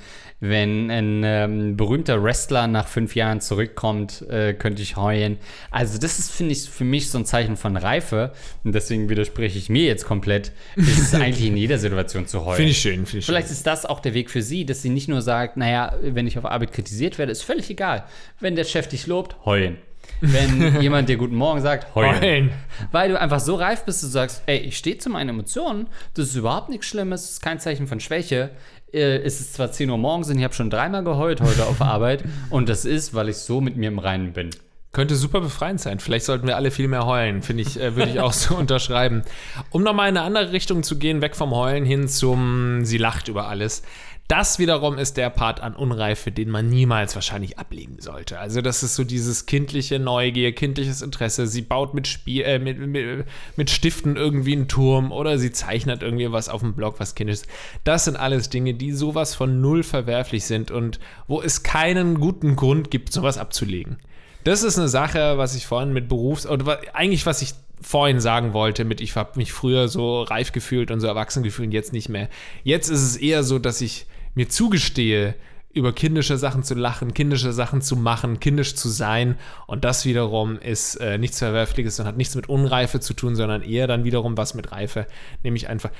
[0.46, 5.38] Wenn ein ähm, berühmter Wrestler nach fünf Jahren zurückkommt, äh, könnte ich heulen.
[5.70, 8.30] Also das ist, finde ich, für mich so ein Zeichen von Reife.
[8.62, 10.52] Und deswegen widerspreche ich mir jetzt komplett.
[10.76, 12.56] Es ist eigentlich in jeder Situation zu heulen.
[12.56, 14.90] Finde ich schön, finde ich Vielleicht ist das auch der Weg für sie, dass sie
[14.90, 18.04] nicht nur sagt, naja, wenn ich auf Arbeit kritisiert werde, ist völlig egal.
[18.38, 19.78] Wenn der Chef dich lobt, heulen.
[20.20, 22.20] Wenn jemand dir Guten Morgen sagt, heulen.
[22.20, 22.52] Heulen.
[22.92, 26.28] Weil du einfach so reif bist, du sagst, ey, ich stehe zu meinen Emotionen, das
[26.28, 28.50] ist überhaupt nichts Schlimmes, das ist kein Zeichen von Schwäche.
[28.94, 31.80] Äh, Es ist zwar 10 Uhr morgens und ich habe schon dreimal geheult heute auf
[31.82, 34.50] Arbeit und das ist, weil ich so mit mir im Reinen bin.
[34.94, 35.98] Könnte super befreiend sein.
[35.98, 39.24] Vielleicht sollten wir alle viel mehr heulen, finde ich, äh, würde ich auch so unterschreiben.
[39.70, 43.28] Um nochmal in eine andere Richtung zu gehen, weg vom Heulen hin zum Sie lacht
[43.28, 43.82] über alles.
[44.28, 48.38] Das wiederum ist der Part an Unreife, den man niemals wahrscheinlich ablegen sollte.
[48.38, 51.46] Also das ist so dieses kindliche Neugier, kindliches Interesse.
[51.46, 53.26] Sie baut mit, Spiel, äh, mit, mit,
[53.56, 57.46] mit Stiften irgendwie einen Turm oder sie zeichnet irgendwie was auf dem Blog, was kindisches.
[57.82, 62.56] Das sind alles Dinge, die sowas von null verwerflich sind und wo es keinen guten
[62.56, 63.98] Grund gibt, sowas abzulegen.
[64.44, 68.52] Das ist eine Sache, was ich vorhin mit Berufs- oder eigentlich was ich vorhin sagen
[68.52, 71.92] wollte, mit ich habe mich früher so reif gefühlt und so erwachsen gefühlt und jetzt
[71.92, 72.28] nicht mehr.
[72.62, 75.34] Jetzt ist es eher so, dass ich mir zugestehe,
[75.74, 79.36] über kindische Sachen zu lachen, kindische Sachen zu machen, kindisch zu sein.
[79.66, 83.62] Und das wiederum ist äh, nichts Verwerfliches und hat nichts mit Unreife zu tun, sondern
[83.62, 85.06] eher dann wiederum was mit Reife.
[85.42, 85.90] Nämlich einfach,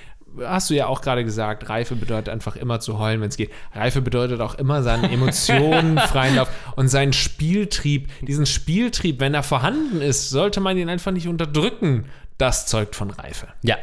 [0.41, 3.51] hast du ja auch gerade gesagt, Reife bedeutet einfach immer zu heulen, wenn es geht.
[3.75, 8.09] Reife bedeutet auch immer seinen Emotionen freien Lauf und seinen Spieltrieb.
[8.23, 12.07] Diesen Spieltrieb, wenn er vorhanden ist, sollte man ihn einfach nicht unterdrücken.
[12.39, 13.49] Das zeugt von Reife.
[13.63, 13.77] Ja,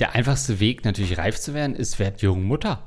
[0.00, 2.82] der einfachste Weg, natürlich reif zu werden, ist, werd jung Mutter.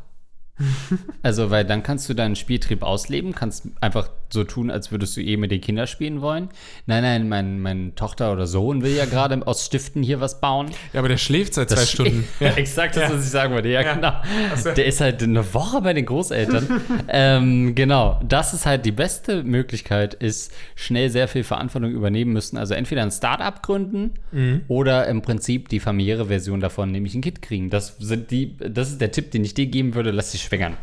[1.21, 5.21] Also, weil dann kannst du deinen Spieltrieb ausleben, kannst einfach so tun, als würdest du
[5.21, 6.49] eh mit den Kindern spielen wollen.
[6.85, 10.67] Nein, nein, mein, mein Tochter oder Sohn will ja gerade aus Stiften hier was bauen.
[10.93, 12.27] Ja, aber der schläft seit zwei Stunden.
[12.39, 13.69] Ja, exakt das, was ich sagen wollte.
[13.69, 13.93] Ja, Ja.
[13.93, 14.13] genau.
[14.55, 14.71] so.
[14.73, 16.81] Der ist halt eine Woche bei den Großeltern.
[17.09, 18.19] ähm, genau.
[18.27, 22.57] Das ist halt die beste Möglichkeit, ist schnell sehr viel Verantwortung übernehmen müssen.
[22.57, 24.61] Also entweder ein Start-up gründen Mhm.
[24.69, 27.69] oder im Prinzip die familiäre Version davon, nämlich ein Kind kriegen.
[27.69, 30.77] Das sind die, das ist der Tipp, den ich dir geben würde, lass dich schwängern.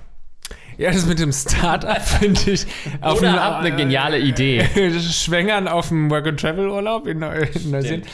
[0.78, 2.64] Ja, das mit dem Start-up finde ich
[3.00, 4.64] auf Oder dem- hab eine geniale Idee.
[5.00, 8.06] Schwängern auf dem Work-and-Travel-Urlaub in, Neu- in Neuseeland.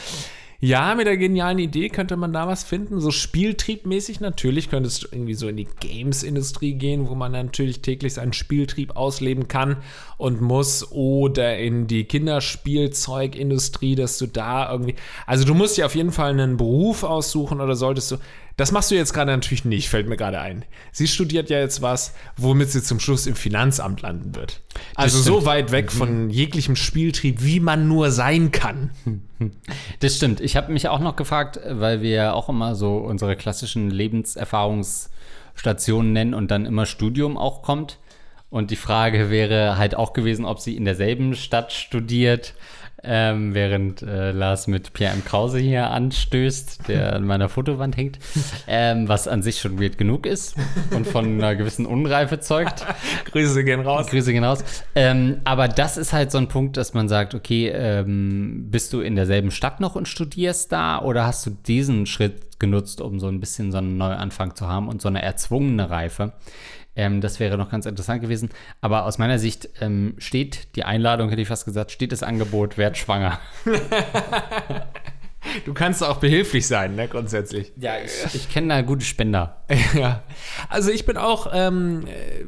[0.60, 2.98] Ja, mit der genialen Idee könnte man da was finden.
[2.98, 8.14] So spieltriebmäßig natürlich könnte es irgendwie so in die Games-Industrie gehen, wo man natürlich täglich
[8.14, 9.76] seinen Spieltrieb ausleben kann
[10.16, 10.90] und muss.
[10.90, 14.94] Oder in die Kinderspielzeugindustrie, dass du da irgendwie.
[15.26, 18.16] Also du musst dir auf jeden Fall einen Beruf aussuchen oder solltest du.
[18.56, 20.64] Das machst du jetzt gerade natürlich nicht, fällt mir gerade ein.
[20.92, 24.60] Sie studiert ja jetzt was, womit sie zum Schluss im Finanzamt landen wird.
[24.94, 28.90] Also so weit weg von jeglichem Spieltrieb, wie man nur sein kann.
[30.00, 30.40] Das stimmt.
[30.40, 36.14] Ich habe mich auch noch gefragt, weil wir ja auch immer so unsere klassischen Lebenserfahrungsstationen
[36.14, 37.98] nennen und dann immer Studium auch kommt.
[38.48, 42.54] Und die Frage wäre halt auch gewesen, ob sie in derselben Stadt studiert,
[43.04, 45.24] ähm, während äh, Lars mit Pierre M.
[45.24, 48.18] Krause hier anstößt, der an meiner Fotowand hängt,
[48.66, 50.56] ähm, was an sich schon weird genug ist
[50.90, 52.84] und von einer gewissen Unreife zeugt.
[53.26, 54.06] Grüße gehen raus.
[54.08, 54.64] Grüße gehen raus.
[54.94, 59.00] Ähm, aber das ist halt so ein Punkt, dass man sagt, okay, ähm, bist du
[59.00, 63.28] in derselben Stadt noch und studierst da oder hast du diesen Schritt genutzt, um so
[63.28, 66.32] ein bisschen so einen Neuanfang zu haben und so eine erzwungene Reife?
[66.96, 68.50] Ähm, das wäre noch ganz interessant gewesen.
[68.80, 72.78] Aber aus meiner Sicht ähm, steht die Einladung, hätte ich fast gesagt, steht das Angebot,
[72.78, 73.38] werd schwanger.
[75.64, 77.72] Du kannst auch behilflich sein, ne, grundsätzlich.
[77.76, 79.64] Ja, ich, ich kenne da gute Spender.
[79.94, 80.22] Ja,
[80.68, 82.44] also ich bin auch, ähm, äh,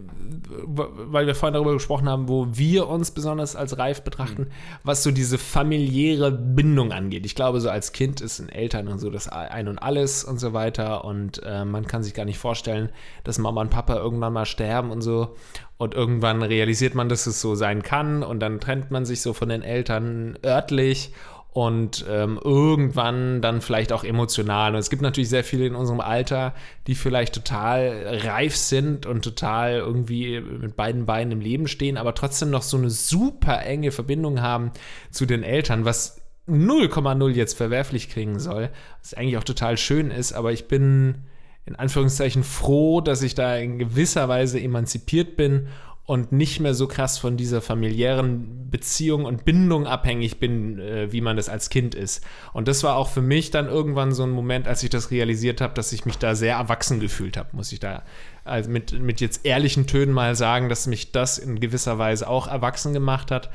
[0.59, 4.49] weil wir vorhin darüber gesprochen haben, wo wir uns besonders als reif betrachten,
[4.83, 7.27] was so diese familiäre Bindung angeht.
[7.27, 10.39] Ich glaube, so als Kind ist ein Eltern und so das Ein und Alles und
[10.39, 12.91] so weiter und äh, man kann sich gar nicht vorstellen,
[13.25, 15.37] dass Mama und Papa irgendwann mal sterben und so
[15.79, 19.33] und irgendwann realisiert man, dass es so sein kann und dann trennt man sich so
[19.33, 21.13] von den Eltern örtlich
[21.57, 24.75] und ähm, irgendwann dann vielleicht auch emotional.
[24.75, 26.53] Und es gibt natürlich sehr viele in unserem Alter,
[26.87, 32.15] die vielleicht total reif sind und total irgendwie mit beiden Beinen im Leben stehen, aber
[32.15, 34.71] trotzdem noch so eine super enge Verbindung haben
[35.11, 38.69] zu den Eltern, was 0,0 jetzt verwerflich klingen soll,
[39.01, 41.25] was eigentlich auch total schön ist, aber ich bin
[41.65, 45.69] in Anführungszeichen froh, dass ich da in gewisser Weise emanzipiert bin
[46.07, 51.21] und nicht mehr so krass von dieser familiären Beziehung und Bindung abhängig bin, äh, wie
[51.21, 52.25] man das als Kind ist.
[52.53, 55.61] Und das war auch für mich dann irgendwann so ein Moment, als ich das realisiert
[55.61, 58.05] habe, dass ich mich da sehr erwachsen gefühlt habe, muss ich da
[58.45, 62.47] also mit, mit jetzt ehrlichen Tönen mal sagen, dass mich das in gewisser Weise auch
[62.47, 63.51] erwachsen gemacht hat,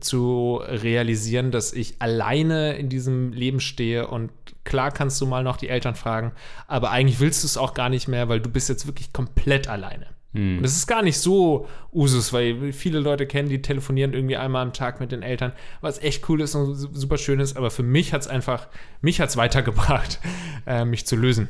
[0.00, 4.30] zu realisieren, dass ich alleine in diesem Leben stehe und
[4.64, 6.32] klar kannst du mal noch die Eltern fragen,
[6.66, 9.66] aber eigentlich willst du es auch gar nicht mehr, weil du bist jetzt wirklich komplett
[9.66, 10.06] alleine.
[10.34, 14.62] Und das ist gar nicht so Usus, weil viele Leute kennen, die telefonieren irgendwie einmal
[14.62, 17.70] am Tag mit den Eltern, was echt cool ist und su- super schön ist, aber
[17.70, 18.68] für mich hat es einfach,
[19.00, 20.20] mich hat es weitergebracht,
[20.66, 21.48] äh, mich zu lösen.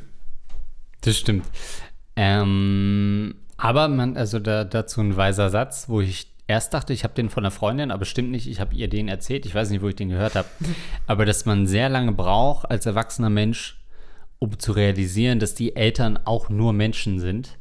[1.01, 1.45] Das stimmt.
[2.15, 7.13] Ähm, aber man, also da, dazu ein weiser Satz, wo ich erst dachte, ich habe
[7.13, 9.81] den von einer Freundin, aber stimmt nicht, ich habe ihr den erzählt, ich weiß nicht,
[9.81, 10.47] wo ich den gehört habe,
[11.05, 13.77] aber dass man sehr lange braucht als erwachsener Mensch,
[14.39, 17.58] um zu realisieren, dass die Eltern auch nur Menschen sind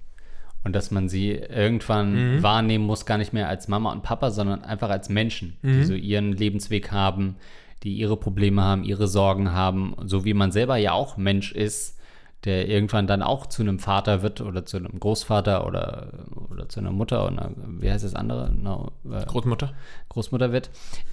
[0.68, 4.64] und dass man sie irgendwann wahrnehmen muss, gar nicht mehr als Mama und Papa, sondern
[4.64, 7.37] einfach als Menschen, die so ihren Lebensweg haben,
[7.85, 11.98] die ihre Probleme haben, ihre Sorgen haben, so wie man selber ja auch Mensch ist,
[12.44, 16.81] der irgendwann dann auch zu einem Vater wird oder zu einem Großvater oder, oder zu
[16.81, 18.52] einer Mutter oder wie heißt das andere?
[18.52, 19.72] No, äh, Großmutter?
[20.11, 20.68] Großmutter wird,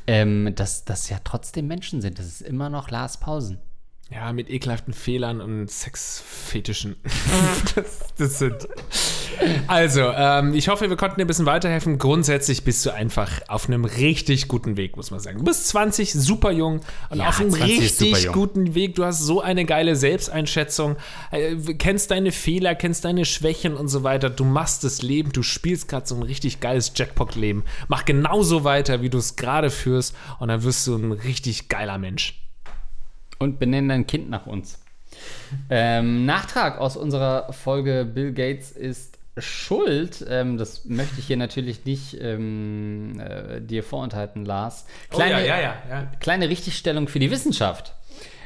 [0.05, 2.19] ähm, dass das ja trotzdem Menschen sind.
[2.19, 3.59] Das ist immer noch Lars Pausen.
[4.11, 6.95] Ja, mit ekelhaften Fehlern und Sexfetischen.
[7.75, 8.67] das, das sind.
[9.65, 11.97] Also, ähm, ich hoffe, wir konnten dir ein bisschen weiterhelfen.
[11.97, 15.39] Grundsätzlich bist du einfach auf einem richtig guten Weg, muss man sagen.
[15.39, 18.93] Du bist 20, super jung und Ja, auf einem 20 ist super richtig guten Weg.
[18.93, 20.97] Du hast so eine geile Selbsteinschätzung,
[21.31, 24.29] äh, kennst deine Fehler, kennst deine Schwächen und so weiter.
[24.29, 27.63] Du machst das Leben, du spielst gerade so ein richtig geiles Jackpot-Leben.
[27.87, 31.97] Mach genauso weiter, wie du es gerade führst und dann wirst du ein richtig geiler
[31.97, 32.44] Mensch.
[33.39, 34.81] Und benennen dein Kind nach uns.
[35.69, 40.25] Ähm, Nachtrag aus unserer Folge Bill Gates ist schuld.
[40.29, 44.85] Ähm, das möchte ich hier natürlich nicht ähm, äh, dir vorenthalten, Lars.
[45.09, 46.11] Kleine, Oh ja, ja, ja, ja.
[46.19, 47.93] kleine Richtigstellung für die Wissenschaft.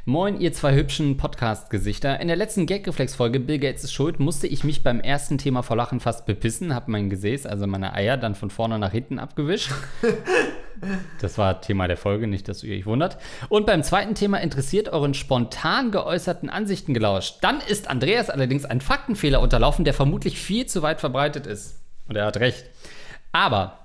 [0.05, 2.19] Moin, ihr zwei hübschen Podcast-Gesichter.
[2.19, 5.75] In der letzten Gag-Reflex-Folge Bill Gates ist schuld, musste ich mich beim ersten Thema vor
[5.75, 9.71] Lachen fast bepissen, hab mein Gesäß, also meine Eier, dann von vorne nach hinten abgewischt.
[11.19, 13.17] Das war Thema der Folge, nicht, dass ihr euch wundert.
[13.49, 17.39] Und beim zweiten Thema interessiert euren spontan geäußerten Ansichten gelauscht.
[17.41, 21.81] Dann ist Andreas allerdings ein Faktenfehler unterlaufen, der vermutlich viel zu weit verbreitet ist.
[22.07, 22.63] Und er hat recht.
[23.33, 23.77] Aber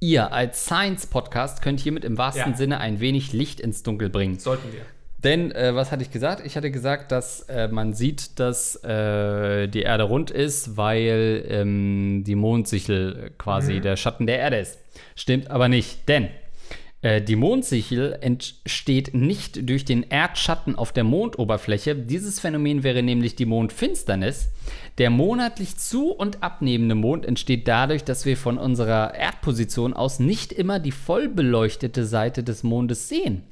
[0.00, 2.56] ihr als Science-Podcast könnt hiermit im wahrsten Ja.
[2.56, 4.38] Sinne ein wenig Licht ins Dunkel bringen.
[4.38, 4.86] Sollten wir.
[5.26, 6.46] Denn, äh, was hatte ich gesagt?
[6.46, 12.22] Ich hatte gesagt, dass äh, man sieht, dass äh, die Erde rund ist, weil ähm,
[12.24, 14.78] die Mondsichel quasi der Schatten der Erde ist.
[15.16, 16.28] Stimmt aber nicht, denn
[17.02, 21.96] äh, die Mondsichel entsteht nicht durch den Erdschatten auf der Mondoberfläche.
[21.96, 24.50] Dieses Phänomen wäre nämlich die Mondfinsternis.
[24.98, 30.52] Der monatlich zu- und abnehmende Mond entsteht dadurch, dass wir von unserer Erdposition aus nicht
[30.52, 33.42] immer die voll beleuchtete Seite des Mondes sehen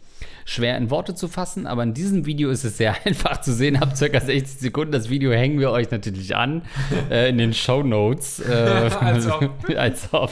[0.44, 3.76] schwer in Worte zu fassen, aber in diesem Video ist es sehr einfach zu sehen.
[3.76, 4.92] Ab circa 60 Sekunden.
[4.92, 6.62] Das Video hängen wir euch natürlich an
[7.10, 8.40] äh, in den Show Notes.
[8.40, 9.50] Äh, Als ob.
[9.76, 10.30] als ob.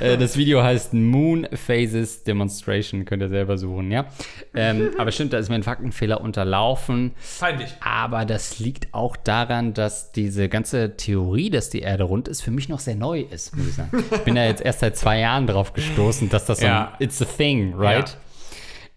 [0.00, 3.04] Äh, das Video heißt Moon Phases Demonstration.
[3.04, 4.06] Könnt ihr selber suchen, ja.
[4.54, 7.12] Ähm, aber stimmt, da ist mir ein Faktenfehler unterlaufen.
[7.38, 7.74] Peinlich.
[7.80, 12.50] Aber das liegt auch daran, dass diese ganze Theorie, dass die Erde rund ist, für
[12.50, 14.04] mich noch sehr neu ist, muss ich sagen.
[14.10, 16.92] Ich bin da jetzt erst seit zwei Jahren drauf gestoßen, dass das so Ja.
[16.98, 18.16] ein It's a thing, right?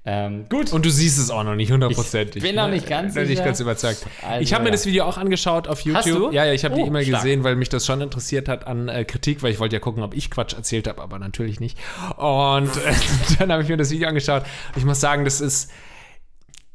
[0.06, 0.74] Ähm, gut.
[0.74, 2.38] Und du siehst es auch noch nicht hundertprozentig.
[2.38, 4.06] Ich bin noch nicht ganz Bin nicht ganz überzeugt.
[4.22, 4.74] Also, ich habe mir ja.
[4.74, 6.06] das Video auch angeschaut auf YouTube.
[6.06, 6.32] Hast du?
[6.32, 7.24] Ja, ja, ich habe die Oh, E-Mail stark.
[7.24, 10.04] gesehen, weil mich das schon interessiert hat an äh, Kritik, weil ich wollte ja gucken,
[10.04, 11.78] ob ich Quatsch erzählt habe, aber natürlich nicht.
[12.18, 12.94] Und äh,
[13.40, 14.44] dann habe ich mir das Video angeschaut.
[14.76, 15.72] Ich muss sagen, das ist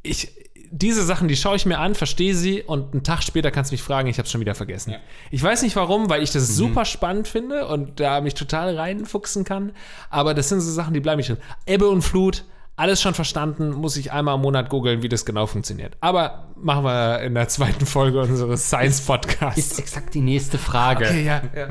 [0.03, 0.33] ich
[0.71, 3.75] diese Sachen, die schaue ich mir an, verstehe sie und einen Tag später kannst du
[3.75, 4.95] mich fragen, ich habe es schon wieder vergessen.
[5.31, 9.45] Ich weiß nicht warum, weil ich das super spannend finde und da mich total reinfuchsen
[9.45, 9.73] kann,
[10.11, 11.39] aber das sind so Sachen, die bleiben nicht drin.
[11.67, 12.45] Ebbe und Flut,
[12.79, 15.97] alles schon verstanden, muss ich einmal im Monat googeln, wie das genau funktioniert.
[16.01, 19.59] Aber machen wir in der zweiten Folge unseres Science Podcasts.
[19.59, 21.07] ist exakt die nächste Frage.
[21.07, 21.69] Okay, ja, ja.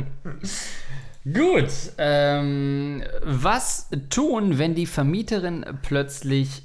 [1.23, 1.69] Gut.
[1.97, 6.63] Ähm, was tun, wenn die Vermieterin plötzlich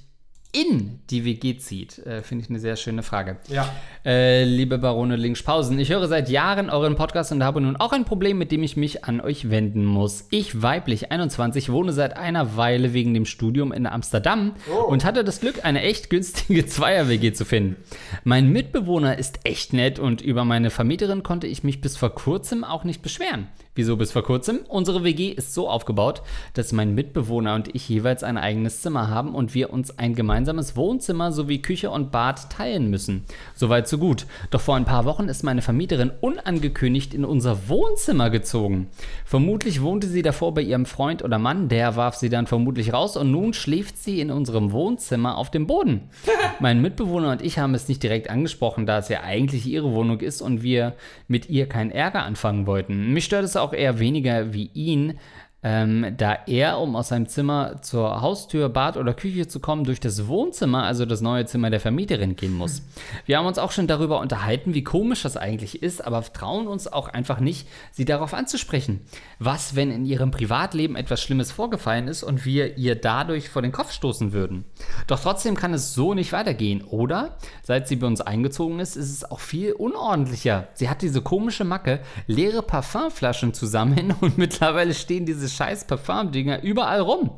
[0.52, 1.98] in die WG zieht?
[1.98, 3.38] Äh, Finde ich eine sehr schöne Frage.
[3.48, 3.68] Ja.
[4.04, 8.04] Äh, liebe Barone Linkspausen, ich höre seit Jahren euren Podcast und habe nun auch ein
[8.04, 10.26] Problem, mit dem ich mich an euch wenden muss.
[10.30, 14.54] Ich, weiblich 21, wohne seit einer Weile wegen dem Studium in Amsterdam
[14.88, 17.76] und hatte das Glück, eine echt günstige Zweier-WG zu finden.
[18.24, 22.62] Mein Mitbewohner ist echt nett und über meine Vermieterin konnte ich mich bis vor kurzem
[22.62, 23.48] auch nicht beschweren.
[23.74, 24.60] Wieso bis vor kurzem?
[24.68, 26.20] Unsere WG ist so aufgebaut,
[26.52, 30.76] dass mein Mitbewohner und ich jeweils ein eigenes Zimmer haben und wir uns ein gemeinsames
[30.76, 33.24] Wohnzimmer sowie Küche und Bad teilen müssen.
[33.54, 34.26] Soweit so gut.
[34.50, 38.88] Doch vor ein paar Wochen ist meine Vermieterin unangekündigt in unser Wohnzimmer gezogen.
[39.24, 43.16] Vermutlich wohnte sie davor bei ihrem Freund oder Mann, der warf sie dann vermutlich raus
[43.16, 46.10] und nun schläft sie in unserem Wohnzimmer auf dem Boden.
[46.60, 50.20] Mein Mitbewohner und ich haben es nicht direkt angesprochen, da es ja eigentlich ihre Wohnung
[50.20, 50.94] ist und wir
[51.26, 53.14] mit ihr keinen Ärger anfangen wollten.
[53.14, 55.18] Mich stört es auch eher weniger wie ihn,
[55.62, 60.00] ähm, da er, um aus seinem Zimmer zur Haustür, Bad oder Küche zu kommen, durch
[60.00, 62.82] das Wohnzimmer, also das neue Zimmer der Vermieterin, gehen muss.
[63.26, 66.88] Wir haben uns auch schon darüber unterhalten, wie komisch das eigentlich ist, aber trauen uns
[66.88, 69.00] auch einfach nicht, sie darauf anzusprechen.
[69.38, 73.72] Was, wenn in ihrem Privatleben etwas Schlimmes vorgefallen ist und wir ihr dadurch vor den
[73.72, 74.64] Kopf stoßen würden?
[75.06, 77.36] Doch trotzdem kann es so nicht weitergehen, oder?
[77.62, 80.68] Seit sie bei uns eingezogen ist, ist es auch viel unordentlicher.
[80.74, 86.62] Sie hat diese komische Macke, leere Parfumflaschen zu sammeln und mittlerweile stehen diese scheiß Parfumdinger
[86.62, 87.30] überall rum.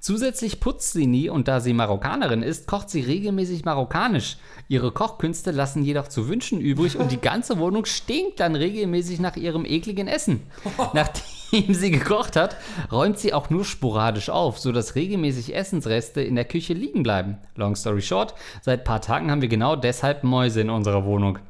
[0.00, 4.38] Zusätzlich putzt sie nie und da sie Marokkanerin ist, kocht sie regelmäßig marokkanisch.
[4.66, 9.36] Ihre Kochkünste lassen jedoch zu wünschen übrig und die ganze Wohnung stinkt dann regelmäßig nach
[9.36, 10.40] ihrem ekligen Essen.
[10.94, 12.56] Nachdem sie gekocht hat,
[12.90, 17.36] räumt sie auch nur sporadisch auf, sodass regelmäßig Essensreste in der Küche liegen bleiben.
[17.56, 21.40] Long story short, seit paar Tagen haben wir genau deshalb Mäuse in unserer Wohnung.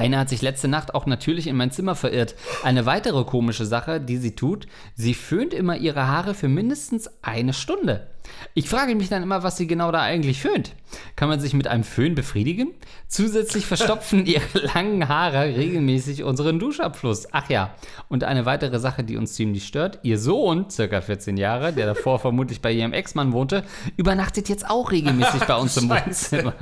[0.00, 2.34] Eine hat sich letzte Nacht auch natürlich in mein Zimmer verirrt.
[2.64, 7.52] Eine weitere komische Sache, die sie tut, sie föhnt immer ihre Haare für mindestens eine
[7.52, 8.06] Stunde.
[8.54, 10.74] Ich frage mich dann immer, was sie genau da eigentlich föhnt.
[11.16, 12.72] Kann man sich mit einem Föhn befriedigen?
[13.08, 14.42] Zusätzlich verstopfen ihre
[14.74, 17.28] langen Haare regelmäßig unseren Duschabfluss.
[17.32, 17.74] Ach ja,
[18.08, 20.00] und eine weitere Sache, die uns ziemlich stört.
[20.02, 23.64] Ihr Sohn, circa 14 Jahre, der davor vermutlich bei ihrem Ex-Mann wohnte,
[23.96, 26.54] übernachtet jetzt auch regelmäßig bei uns im Wohnzimmer.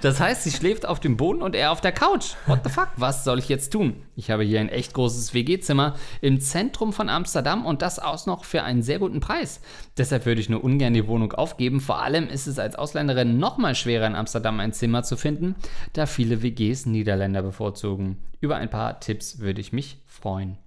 [0.00, 2.34] Das heißt, sie schläft auf dem Boden und er auf der Couch.
[2.46, 2.88] What the fuck?
[2.96, 4.02] Was soll ich jetzt tun?
[4.18, 8.44] Ich habe hier ein echt großes WG-Zimmer im Zentrum von Amsterdam und das auch noch
[8.44, 9.60] für einen sehr guten Preis.
[9.96, 11.80] Deshalb würde ich nur ungern die Wohnung aufgeben.
[11.80, 15.54] Vor allem ist es als Ausländerin noch mal schwerer in Amsterdam ein Zimmer zu finden,
[15.92, 18.18] da viele WGs Niederländer bevorzugen.
[18.40, 20.58] Über ein paar Tipps würde ich mich freuen.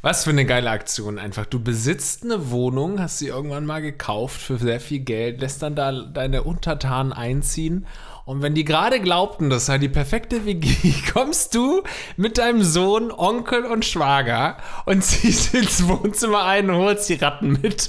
[0.00, 1.44] Was für eine geile Aktion einfach.
[1.44, 5.74] Du besitzt eine Wohnung, hast sie irgendwann mal gekauft für sehr viel Geld, lässt dann
[5.74, 7.84] da deine Untertanen einziehen.
[8.28, 11.82] Und wenn die gerade glaubten, das sei die perfekte WG, kommst du
[12.18, 17.52] mit deinem Sohn, Onkel und Schwager und ziehst ins Wohnzimmer ein und holst die Ratten
[17.52, 17.88] mit.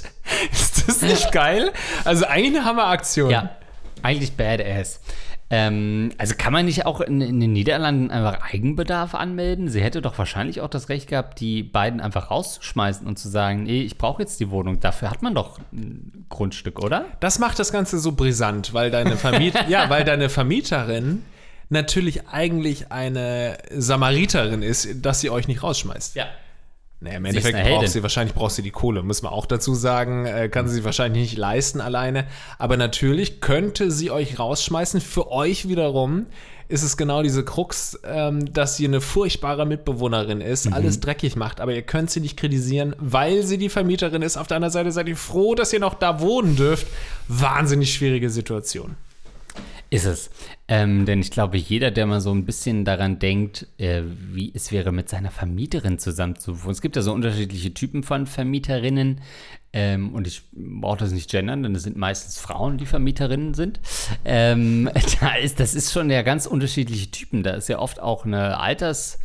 [0.50, 1.72] Ist das nicht geil?
[2.06, 3.28] Also eigentlich eine Hammeraktion.
[3.30, 3.50] Ja,
[4.02, 5.00] eigentlich badass.
[5.52, 9.68] Ähm, also kann man nicht auch in, in, den Niederlanden einfach Eigenbedarf anmelden?
[9.68, 13.64] Sie hätte doch wahrscheinlich auch das Recht gehabt, die beiden einfach rauszuschmeißen und zu sagen,
[13.64, 14.78] nee, ich brauche jetzt die Wohnung.
[14.78, 17.06] Dafür hat man doch ein Grundstück, oder?
[17.18, 21.24] Das macht das Ganze so brisant, weil deine Vermieter, ja, weil deine Vermieterin
[21.68, 26.14] natürlich eigentlich eine Samariterin ist, dass sie euch nicht rausschmeißt.
[26.14, 26.26] Ja.
[27.02, 30.26] Naja, im Endeffekt braucht sie, wahrscheinlich braucht sie die Kohle, muss man auch dazu sagen,
[30.26, 32.26] äh, kann sie wahrscheinlich nicht leisten alleine.
[32.58, 35.00] Aber natürlich könnte sie euch rausschmeißen.
[35.00, 36.26] Für euch wiederum
[36.68, 40.74] ist es genau diese Krux, ähm, dass sie eine furchtbare Mitbewohnerin ist, mhm.
[40.74, 44.36] alles dreckig macht, aber ihr könnt sie nicht kritisieren, weil sie die Vermieterin ist.
[44.36, 46.86] Auf der anderen Seite seid ihr froh, dass ihr noch da wohnen dürft.
[47.28, 48.96] Wahnsinnig schwierige Situation.
[49.92, 50.30] Ist es.
[50.68, 54.70] Ähm, denn ich glaube, jeder, der mal so ein bisschen daran denkt, äh, wie es
[54.70, 56.70] wäre, mit seiner Vermieterin zusammen zu wohnen.
[56.70, 59.20] Es gibt ja so unterschiedliche Typen von Vermieterinnen.
[59.72, 63.80] Ähm, und ich brauche das nicht gendern, denn es sind meistens Frauen, die Vermieterinnen sind.
[64.24, 64.88] Ähm,
[65.20, 67.42] da ist, das ist schon ja ganz unterschiedliche Typen.
[67.42, 69.18] Da ist ja oft auch eine Alters-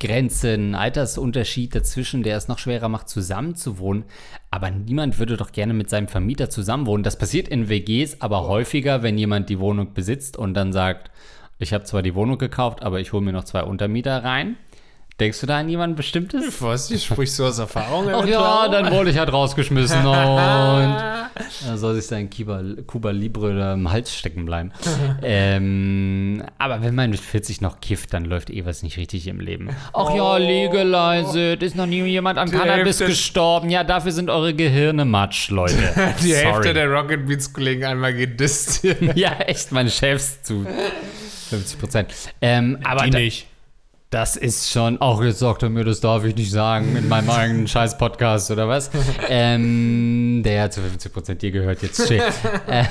[0.00, 4.04] Grenze, ein Altersunterschied dazwischen, der es noch schwerer macht, zusammenzuwohnen.
[4.50, 7.04] Aber niemand würde doch gerne mit seinem Vermieter zusammenwohnen.
[7.04, 11.10] Das passiert in WGs aber häufiger, wenn jemand die Wohnung besitzt und dann sagt,
[11.58, 14.56] ich habe zwar die Wohnung gekauft, aber ich hole mir noch zwei Untermieter rein.
[15.20, 16.42] Denkst du da an jemanden Bestimmtes?
[16.60, 16.90] Was?
[16.90, 18.08] Ich sprichst du aus Erfahrung?
[18.12, 21.30] Ach ja, dann wurde ich halt rausgeschmissen und da
[21.76, 24.72] soll sich sein Cuba, Cuba Libre im Hals stecken bleiben.
[25.22, 29.38] ähm, aber wenn man mit 40 noch kifft, dann läuft eh was nicht richtig im
[29.38, 29.70] Leben.
[29.92, 30.16] Ach oh.
[30.16, 31.62] ja, legalize it.
[31.62, 33.70] Ist noch nie jemand an Cannabis Hälfte gestorben.
[33.70, 35.76] Ja, dafür sind eure Gehirne matsch, Leute.
[36.22, 36.44] Die Sorry.
[36.44, 38.84] Hälfte der Rocket Beats Kollegen einmal gedisst.
[39.14, 40.66] ja, echt, meine Chefs zu
[41.50, 42.14] 50 Prozent.
[42.40, 43.46] Ähm, aber Die nicht.
[44.14, 47.28] Das ist schon, auch jetzt sagt er mir, das darf ich nicht sagen in meinem
[47.30, 48.88] eigenen Scheiß-Podcast oder was.
[49.28, 52.08] ähm, der zu 50% dir gehört jetzt.
[52.68, 52.86] ähm,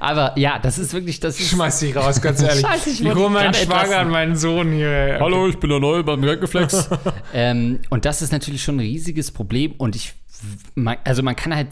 [0.00, 1.48] aber ja, das ist wirklich, das ist.
[1.48, 2.60] Schmeiß dich raus, ganz ehrlich.
[2.66, 5.16] Scheiße, ich, ich hole meinen Schwager an meinen Sohn hier.
[5.18, 6.90] Hallo, ich bin der Neue beim Gaggeflex.
[7.32, 10.12] ähm, und das ist natürlich schon ein riesiges Problem und ich,
[10.74, 11.68] man, also man kann halt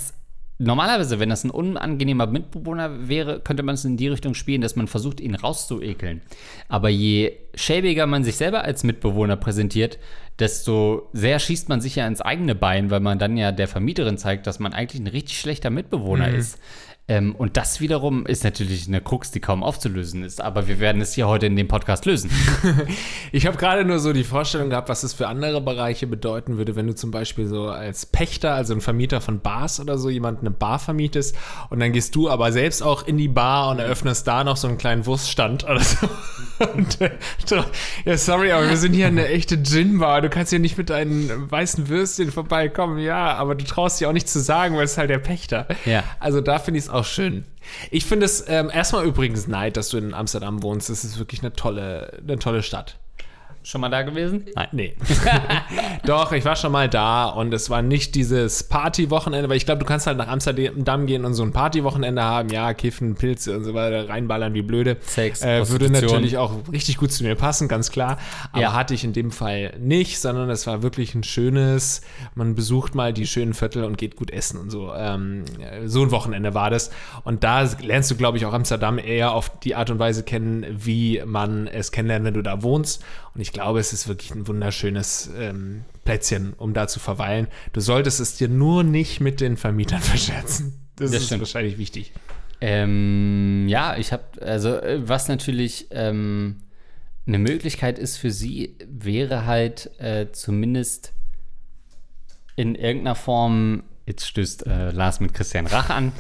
[0.60, 4.74] Normalerweise, wenn das ein unangenehmer Mitbewohner wäre, könnte man es in die Richtung spielen, dass
[4.74, 6.20] man versucht, ihn rauszuekeln.
[6.68, 9.98] Aber je schäbiger man sich selber als Mitbewohner präsentiert,
[10.40, 14.18] desto sehr schießt man sich ja ins eigene Bein, weil man dann ja der Vermieterin
[14.18, 16.34] zeigt, dass man eigentlich ein richtig schlechter Mitbewohner mhm.
[16.34, 16.58] ist.
[17.10, 20.42] Ähm, und das wiederum ist natürlich eine Krux, die kaum aufzulösen ist.
[20.42, 22.30] Aber wir werden es hier heute in dem Podcast lösen.
[23.32, 26.76] ich habe gerade nur so die Vorstellung gehabt, was es für andere Bereiche bedeuten würde,
[26.76, 30.40] wenn du zum Beispiel so als Pächter, also ein Vermieter von Bars oder so, jemand
[30.40, 31.34] eine Bar vermietest
[31.70, 34.68] und dann gehst du aber selbst auch in die Bar und eröffnest da noch so
[34.68, 36.08] einen kleinen Wurststand oder so.
[36.74, 37.10] Und, äh,
[38.04, 40.22] ja, sorry, aber wir sind hier eine echte Gin-Bar.
[40.22, 42.98] Du kannst hier nicht mit deinen weißen Würstchen vorbeikommen.
[42.98, 45.68] Ja, aber du traust dir auch nicht zu sagen, weil es halt der Pächter.
[45.84, 46.02] Ja.
[46.18, 47.44] Also da finde ich es auch schön.
[47.90, 50.90] Ich finde es ähm, erstmal übrigens neid, dass du in Amsterdam wohnst.
[50.90, 52.98] Es ist wirklich eine tolle, eine tolle Stadt.
[53.68, 54.46] Schon mal da gewesen?
[54.54, 54.68] Nein.
[54.72, 54.94] Nee.
[56.06, 59.80] Doch, ich war schon mal da und es war nicht dieses Partywochenende, weil ich glaube,
[59.80, 63.64] du kannst halt nach Amsterdam gehen und so ein Partywochenende haben, ja, kiffen, Pilze und
[63.64, 64.96] so weiter, reinballern wie blöde.
[65.02, 68.16] Sex, äh, Würde natürlich auch richtig gut zu mir passen, ganz klar.
[68.52, 68.72] Aber ja.
[68.72, 72.00] hatte ich in dem Fall nicht, sondern es war wirklich ein schönes,
[72.34, 74.94] man besucht mal die schönen Viertel und geht gut essen und so.
[74.94, 75.44] Ähm,
[75.84, 76.90] so ein Wochenende war das.
[77.22, 80.64] Und da lernst du, glaube ich, auch Amsterdam eher auf die Art und Weise kennen,
[80.70, 83.04] wie man es kennenlernt, wenn du da wohnst.
[83.34, 87.48] Und ich glaube, es ist wirklich ein wunderschönes ähm, Plätzchen, um da zu verweilen.
[87.72, 90.80] Du solltest es dir nur nicht mit den Vermietern verscherzen.
[90.94, 91.40] Das, das ist stimmt.
[91.40, 92.12] wahrscheinlich wichtig.
[92.60, 96.62] Ähm, ja, ich habe, also äh, was natürlich ähm,
[97.26, 101.12] eine Möglichkeit ist für sie, wäre halt äh, zumindest
[102.54, 106.12] in irgendeiner Form, jetzt stößt äh, Lars mit Christian Rach an,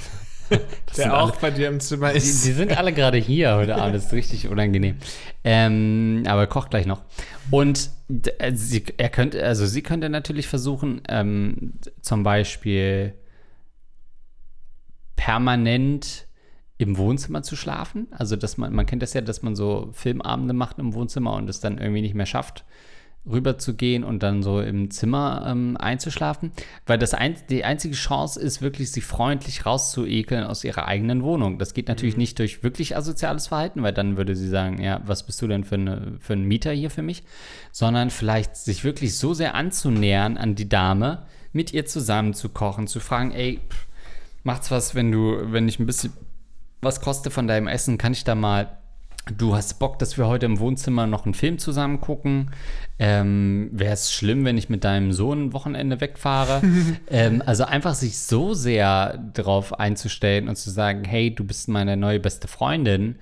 [0.96, 2.44] der auch alle, bei dir im Zimmer ist.
[2.44, 4.96] Die, die sind alle gerade hier heute Abend, das ist richtig unangenehm.
[5.44, 7.02] Ähm, aber kocht gleich noch.
[7.50, 7.90] Und
[8.38, 13.14] äh, sie, er könnte, also sie könnte natürlich versuchen, ähm, zum Beispiel
[15.16, 16.26] permanent
[16.78, 18.06] im Wohnzimmer zu schlafen.
[18.10, 21.50] Also, dass man, man kennt das ja, dass man so Filmabende macht im Wohnzimmer und
[21.50, 22.64] es dann irgendwie nicht mehr schafft,
[23.30, 26.52] rüber zu gehen und dann so im Zimmer ähm, einzuschlafen,
[26.86, 31.58] weil das ein, die einzige Chance ist, wirklich sie freundlich rauszuekeln aus ihrer eigenen Wohnung.
[31.58, 35.24] Das geht natürlich nicht durch wirklich asoziales Verhalten, weil dann würde sie sagen, ja, was
[35.24, 37.22] bist du denn für, eine, für ein Mieter hier für mich,
[37.72, 42.86] sondern vielleicht sich wirklich so sehr anzunähern an die Dame, mit ihr zusammen zu kochen,
[42.86, 43.86] zu fragen, ey, pff,
[44.44, 46.12] macht's was, wenn du, wenn ich ein bisschen
[46.80, 48.78] was koste von deinem Essen, kann ich da mal
[49.36, 52.50] Du hast Bock, dass wir heute im Wohnzimmer noch einen Film zusammen gucken.
[52.98, 56.62] Ähm, Wäre es schlimm, wenn ich mit deinem Sohn ein Wochenende wegfahre?
[57.10, 61.96] ähm, also einfach sich so sehr darauf einzustellen und zu sagen, hey, du bist meine
[61.96, 63.16] neue beste Freundin,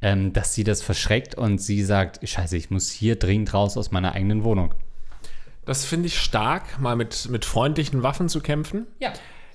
[0.00, 3.92] ähm, dass sie das verschreckt und sie sagt, scheiße, ich muss hier dringend raus aus
[3.92, 4.74] meiner eigenen Wohnung.
[5.64, 8.86] Das finde ich stark, mal mit, mit freundlichen Waffen zu kämpfen.
[8.98, 9.12] Ja.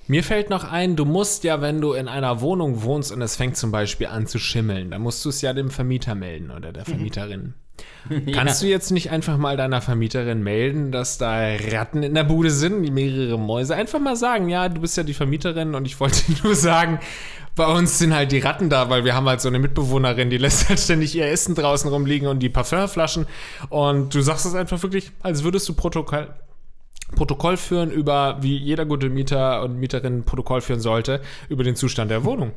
[0.08, 3.36] Mir fällt noch ein, du musst ja, wenn du in einer Wohnung wohnst und es
[3.36, 6.72] fängt zum Beispiel an zu schimmeln, dann musst du es ja dem Vermieter melden oder
[6.72, 7.52] der Vermieterin.
[8.32, 12.50] Kannst du jetzt nicht einfach mal deiner Vermieterin melden, dass da Ratten in der Bude
[12.50, 13.74] sind, mehrere Mäuse?
[13.74, 17.00] Einfach mal sagen, ja, du bist ja die Vermieterin und ich wollte nur sagen,
[17.54, 20.38] bei uns sind halt die Ratten da, weil wir haben halt so eine Mitbewohnerin, die
[20.38, 23.26] lässt halt ständig ihr Essen draußen rumliegen und die Parfümflaschen.
[23.68, 26.28] Und du sagst es einfach wirklich, als würdest du Protokoll,
[27.14, 32.10] Protokoll führen über, wie jeder gute Mieter und Mieterin Protokoll führen sollte, über den Zustand
[32.10, 32.52] der Wohnung.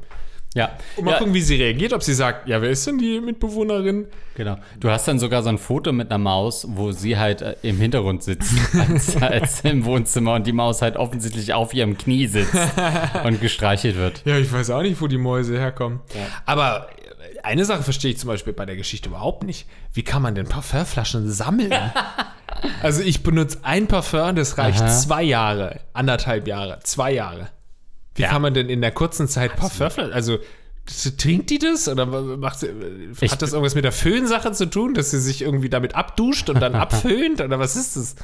[0.53, 0.71] Ja.
[0.97, 3.21] Und mal ja, gucken, wie sie reagiert, ob sie sagt, ja, wer ist denn die
[3.21, 4.07] Mitbewohnerin?
[4.35, 4.57] Genau.
[4.81, 7.77] Du hast dann sogar so ein Foto mit einer Maus, wo sie halt äh, im
[7.77, 8.53] Hintergrund sitzt,
[8.89, 12.53] als, als im Wohnzimmer und die Maus halt offensichtlich auf ihrem Knie sitzt
[13.23, 14.23] und gestreichelt wird.
[14.25, 16.01] Ja, ich weiß auch nicht, wo die Mäuse herkommen.
[16.45, 16.89] Aber
[17.43, 19.67] eine Sache verstehe ich zum Beispiel bei der Geschichte überhaupt nicht.
[19.93, 21.73] Wie kann man denn Parfümflaschen sammeln?
[22.83, 24.87] also ich benutze ein Parfum, das reicht Aha.
[24.89, 27.49] zwei Jahre, anderthalb Jahre, zwei Jahre.
[28.15, 28.29] Wie Ja.
[28.29, 30.39] kann man denn in der kurzen Zeit Parfümflaschen, also
[31.17, 32.67] trinkt die das oder macht sie,
[33.21, 36.49] Ich- hat das irgendwas mit der Föhnsache zu tun, dass sie sich irgendwie damit abduscht
[36.49, 38.15] und dann abföhnt oder was ist das?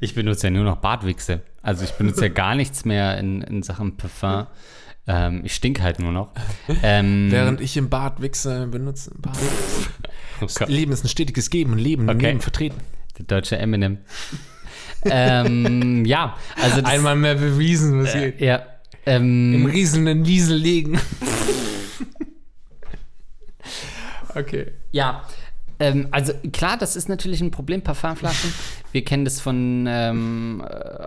[0.00, 1.42] Ich benutze ja nur noch Bartwichse.
[1.60, 4.46] Also ich benutze ja gar nichts mehr in, in Sachen Parfum.
[5.06, 6.32] Ähm, ich stink halt nur noch.
[6.82, 9.36] Ähm, Während ich im Bad wichse, benutze Bad.
[10.40, 12.26] oh Leben ist ein stetiges Geben und Leben Okay.
[12.28, 12.80] Leben vertreten.
[13.18, 13.98] der deutsche Eminem.
[15.04, 18.62] ähm, ja, also das, Einmal mehr bewiesen, was hier ja,
[19.04, 21.00] im ähm, rieselnden Wiesel liegen.
[24.34, 24.72] okay.
[24.92, 25.24] ja.
[25.80, 28.52] Ähm, also klar, das ist natürlich ein Problem, Parfumflaschen.
[28.92, 31.06] Wir kennen das von, ähm, äh,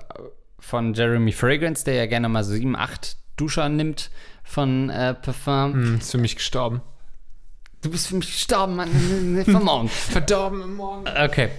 [0.60, 4.12] von Jeremy Fragrance, der ja gerne mal so sieben, acht Duscher nimmt
[4.44, 5.74] von äh, Parfum.
[5.74, 6.82] Hm, ist für mich gestorben.
[7.82, 9.44] Du bist für mich gestorben, Mann.
[9.46, 9.90] Vermorgen.
[10.10, 11.06] Verdorben im Morgen.
[11.08, 11.50] Okay.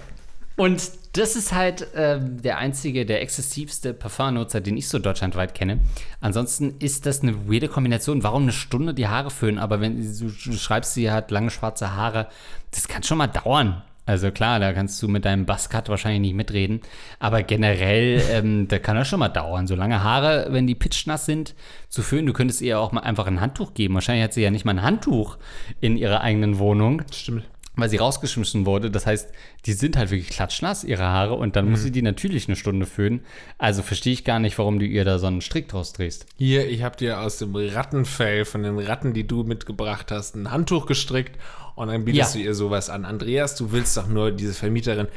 [0.56, 5.80] Und das ist halt ähm, der einzige, der exzessivste Parfumnutzer, den ich so deutschlandweit kenne.
[6.20, 8.22] Ansonsten ist das eine weirde Kombination.
[8.22, 9.58] Warum eine Stunde die Haare föhnen?
[9.58, 12.28] Aber wenn du, du schreibst, sie hat lange schwarze Haare,
[12.70, 13.82] das kann schon mal dauern.
[14.06, 16.80] Also klar, da kannst du mit deinem Buzzcut wahrscheinlich nicht mitreden.
[17.18, 19.66] Aber generell, ähm, da kann das schon mal dauern.
[19.66, 21.54] Solange Haare, wenn die pitchnass sind,
[21.88, 23.94] zu föhnen, du könntest ihr auch mal einfach ein Handtuch geben.
[23.94, 25.38] Wahrscheinlich hat sie ja nicht mal ein Handtuch
[25.80, 27.44] in ihrer eigenen Wohnung Stimmt.
[27.76, 28.90] Weil sie rausgeschmissen wurde.
[28.90, 29.28] Das heißt,
[29.66, 32.86] die sind halt wirklich klatschnass, ihre Haare, und dann muss sie die natürlich eine Stunde
[32.86, 33.20] föhnen.
[33.58, 36.26] Also verstehe ich gar nicht, warum du ihr da so einen Strick draus drehst.
[36.38, 40.50] Hier, ich habe dir aus dem Rattenfell von den Ratten, die du mitgebracht hast, ein
[40.50, 41.38] Handtuch gestrickt
[41.74, 42.40] und dann bietest Ja.
[42.40, 43.04] du ihr sowas an.
[43.04, 45.08] Andreas, du willst doch nur diese Vermieterin,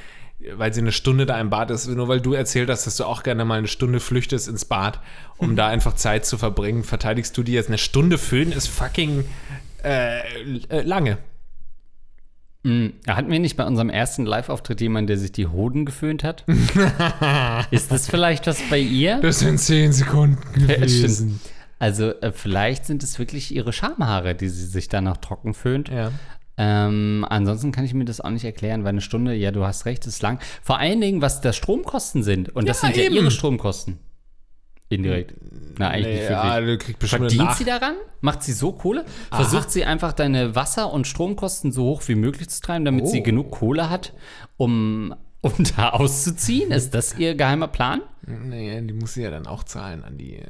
[0.55, 3.05] weil sie eine Stunde da im Bad ist, nur weil du erzählt hast, dass du
[3.05, 4.99] auch gerne mal eine Stunde flüchtest ins Bad,
[5.37, 7.67] um da einfach Zeit zu verbringen, verteidigst du die jetzt.
[7.67, 9.25] Eine Stunde föhnen ist fucking
[9.83, 10.19] äh,
[10.69, 11.17] äh, lange.
[12.63, 12.93] Mhm.
[13.07, 16.43] Hatten wir nicht bei unserem ersten Live-Auftritt jemanden, der sich die Hoden geföhnt hat?
[17.71, 19.19] Ist das vielleicht was bei ihr?
[19.21, 20.37] Das sind zehn Sekunden
[20.67, 21.39] gewesen.
[21.79, 25.87] Also äh, vielleicht sind es wirklich ihre Schamhaare, die sie sich danach trocken föhnt.
[25.89, 26.11] Ja.
[26.57, 29.85] Ähm, ansonsten kann ich mir das auch nicht erklären, weil eine Stunde, ja, du hast
[29.85, 30.39] recht, ist lang.
[30.61, 32.49] Vor allen Dingen, was da Stromkosten sind.
[32.53, 33.15] Und das Ja, sind ja eben.
[33.15, 33.97] ihre Stromkosten.
[34.89, 35.35] Indirekt.
[35.77, 36.77] Na, eigentlich nicht Ja, wirklich.
[36.79, 37.95] du kriegst bestimmt Verdient nach sie daran?
[38.21, 39.05] Macht sie so Kohle?
[39.31, 43.19] Versucht sie einfach deine Wasser- und Stromkosten so hoch wie möglich zu treiben, damit sie
[43.19, 43.23] Oh.
[43.23, 44.13] genug Kohle hat,
[44.57, 46.71] um, um da auszuziehen?
[46.71, 48.01] Ist das ihr geheimer Plan?
[48.25, 50.41] Nee, die muss sie ja dann auch zahlen an die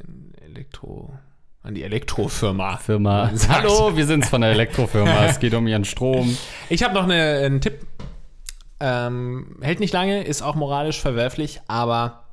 [0.46, 1.14] Elektro,
[1.62, 2.78] an die Elektrofirma.
[2.78, 3.32] Firma.
[3.50, 5.26] Hallo, wir sind's von der Elektrofirma.
[5.26, 6.36] es geht um ihren Strom.
[6.70, 7.86] Ich habe noch eine, einen Tipp.
[8.80, 12.24] Ähm, hält nicht lange, ist auch moralisch verwerflich, aber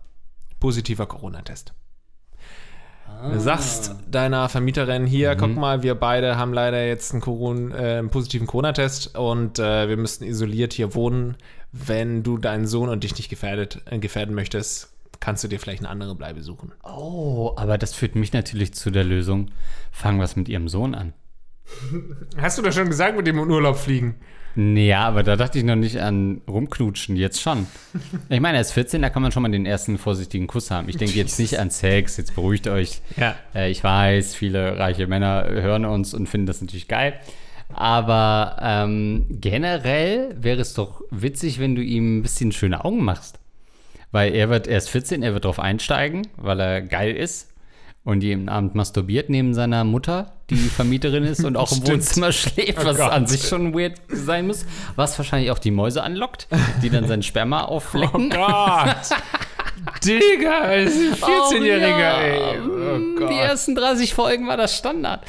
[0.60, 1.74] positiver Corona-Test.
[3.32, 7.98] Du sagst deiner Vermieterin hier, guck mal, wir beide haben leider jetzt einen, Corona, äh,
[7.98, 11.36] einen positiven Corona-Test und äh, wir müssten isoliert hier wohnen.
[11.72, 15.80] Wenn du deinen Sohn und dich nicht gefährdet, äh, gefährden möchtest, kannst du dir vielleicht
[15.80, 16.72] eine andere Bleibe suchen.
[16.84, 19.50] Oh, aber das führt mich natürlich zu der Lösung.
[19.90, 21.12] Fang was mit ihrem Sohn an.
[22.36, 24.16] Hast du doch schon gesagt, mit dem in Urlaub fliegen?
[24.56, 27.66] Ja, aber da dachte ich noch nicht an rumknutschen, jetzt schon.
[28.30, 30.88] Ich meine, er ist 14, da kann man schon mal den ersten vorsichtigen Kuss haben.
[30.88, 33.02] Ich denke jetzt nicht an Sex, jetzt beruhigt euch.
[33.18, 33.36] Ja.
[33.54, 37.20] Äh, ich weiß, viele reiche Männer hören uns und finden das natürlich geil.
[37.68, 43.38] Aber ähm, generell wäre es doch witzig, wenn du ihm ein bisschen schöne Augen machst.
[44.10, 47.52] Weil er wird, er ist 14, er wird drauf einsteigen, weil er geil ist
[48.04, 51.86] und jeden Abend masturbiert neben seiner Mutter, die Vermieterin ist und auch im.
[51.86, 53.10] Wohnzimmer schläft, Oh was Gott.
[53.12, 54.64] an sich schon weird sein muss.
[54.94, 56.46] Was wahrscheinlich auch die Mäuse anlockt,
[56.82, 58.30] die dann sein Sperma Oh aufflecken.
[58.30, 58.96] Gott!
[60.04, 62.20] Digga, es ist ein 14-Jähriger, Oh, ja.
[62.20, 62.58] ey.
[62.60, 63.30] Oh Gott.
[63.30, 65.22] Die ersten 30 Folgen war das Standard.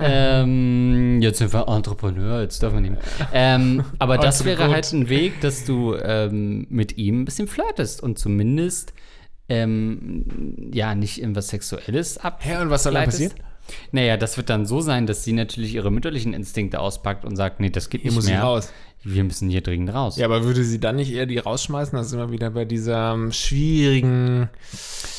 [0.00, 3.28] Ähm, jetzt sind wir Entrepreneur, jetzt dürfen wir nicht mehr.
[3.32, 8.02] Ähm, aber das wäre halt ein Weg, dass du ähm, mit ihm ein bisschen flirtest
[8.02, 8.92] und zumindest
[9.48, 12.40] ähm, ja nicht irgendwas Sexuelles ab.
[12.42, 13.32] Hä, und was soll dann passieren?
[13.92, 17.60] Naja, das wird dann so sein, dass sie natürlich ihre mütterlichen Instinkte auspackt und sagt,
[17.60, 18.42] nee, das geht Hier nicht muss ich mehr.
[18.42, 18.72] raus.
[19.02, 20.16] Wir müssen hier dringend raus.
[20.16, 21.96] Ja, aber würde sie dann nicht eher die rausschmeißen?
[21.96, 24.48] Da sind wir wieder bei dieser ähm, schwierigen.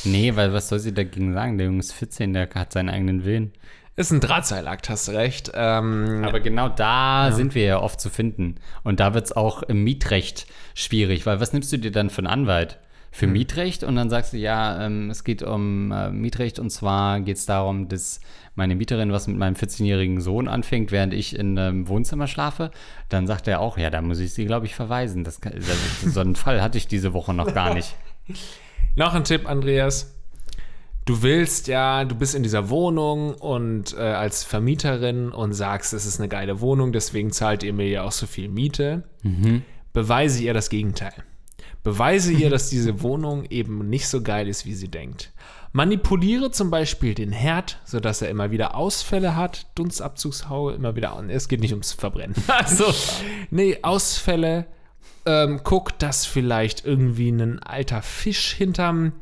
[0.04, 1.58] Nee, weil was soll sie dagegen sagen?
[1.58, 3.52] Der Junge ist 14, der hat seinen eigenen Willen.
[3.98, 5.52] Ist ein Drahtseilakt, hast recht.
[5.54, 8.56] Ähm, Aber genau da sind wir ja oft zu finden.
[8.84, 12.20] Und da wird es auch im Mietrecht schwierig, weil was nimmst du dir dann für
[12.20, 12.78] einen Anwalt?
[13.18, 17.22] Für Mietrecht und dann sagst du, ja, ähm, es geht um äh, Mietrecht und zwar
[17.22, 18.20] geht es darum, dass
[18.56, 22.72] meine Mieterin was mit meinem 14-jährigen Sohn anfängt, während ich in einem Wohnzimmer schlafe.
[23.10, 25.24] Dann sagt er auch, ja, da muss ich sie, glaube ich, verweisen.
[25.24, 27.96] Das, kann- das, so einen Fall hatte ich diese Woche noch gar nicht.
[28.98, 30.14] Noch ein Tipp, Andreas.
[31.06, 36.06] Du willst ja, du bist in dieser Wohnung und äh, als Vermieterin und sagst, es
[36.06, 39.04] ist eine geile Wohnung, deswegen zahlt ihr mir ja auch so viel Miete.
[39.94, 41.14] Beweise ihr das Gegenteil.
[41.86, 45.32] Beweise ihr, dass diese Wohnung eben nicht so geil ist, wie sie denkt.
[45.72, 51.30] Manipuliere zum Beispiel den Herd, sodass er immer wieder Ausfälle hat, Dunstabzugshaube immer wieder an.
[51.30, 52.36] Es geht nicht ums Verbrennen.
[52.48, 52.86] Also,
[53.52, 54.66] Nee, Ausfälle.
[55.28, 59.14] Ähm, guck, dass vielleicht irgendwie ein alter Fisch hinterm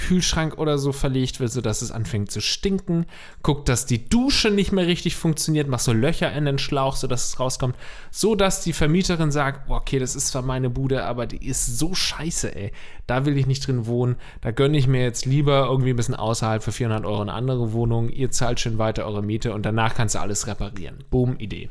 [0.00, 3.06] Kühlschrank oder so verlegt wird, sodass es anfängt zu stinken.
[3.42, 5.68] Guck, dass die Dusche nicht mehr richtig funktioniert.
[5.68, 7.76] Mach so Löcher in den Schlauch, sodass es rauskommt.
[8.10, 11.78] So dass die Vermieterin sagt: "Boah, Okay, das ist zwar meine Bude, aber die ist
[11.78, 12.72] so scheiße, ey.
[13.06, 14.16] Da will ich nicht drin wohnen.
[14.40, 17.72] Da gönne ich mir jetzt lieber irgendwie ein bisschen außerhalb für 400 Euro eine andere
[17.72, 18.08] Wohnung.
[18.08, 20.98] Ihr zahlt schön weiter eure Miete und danach kannst du alles reparieren.
[21.10, 21.70] Boom, Idee.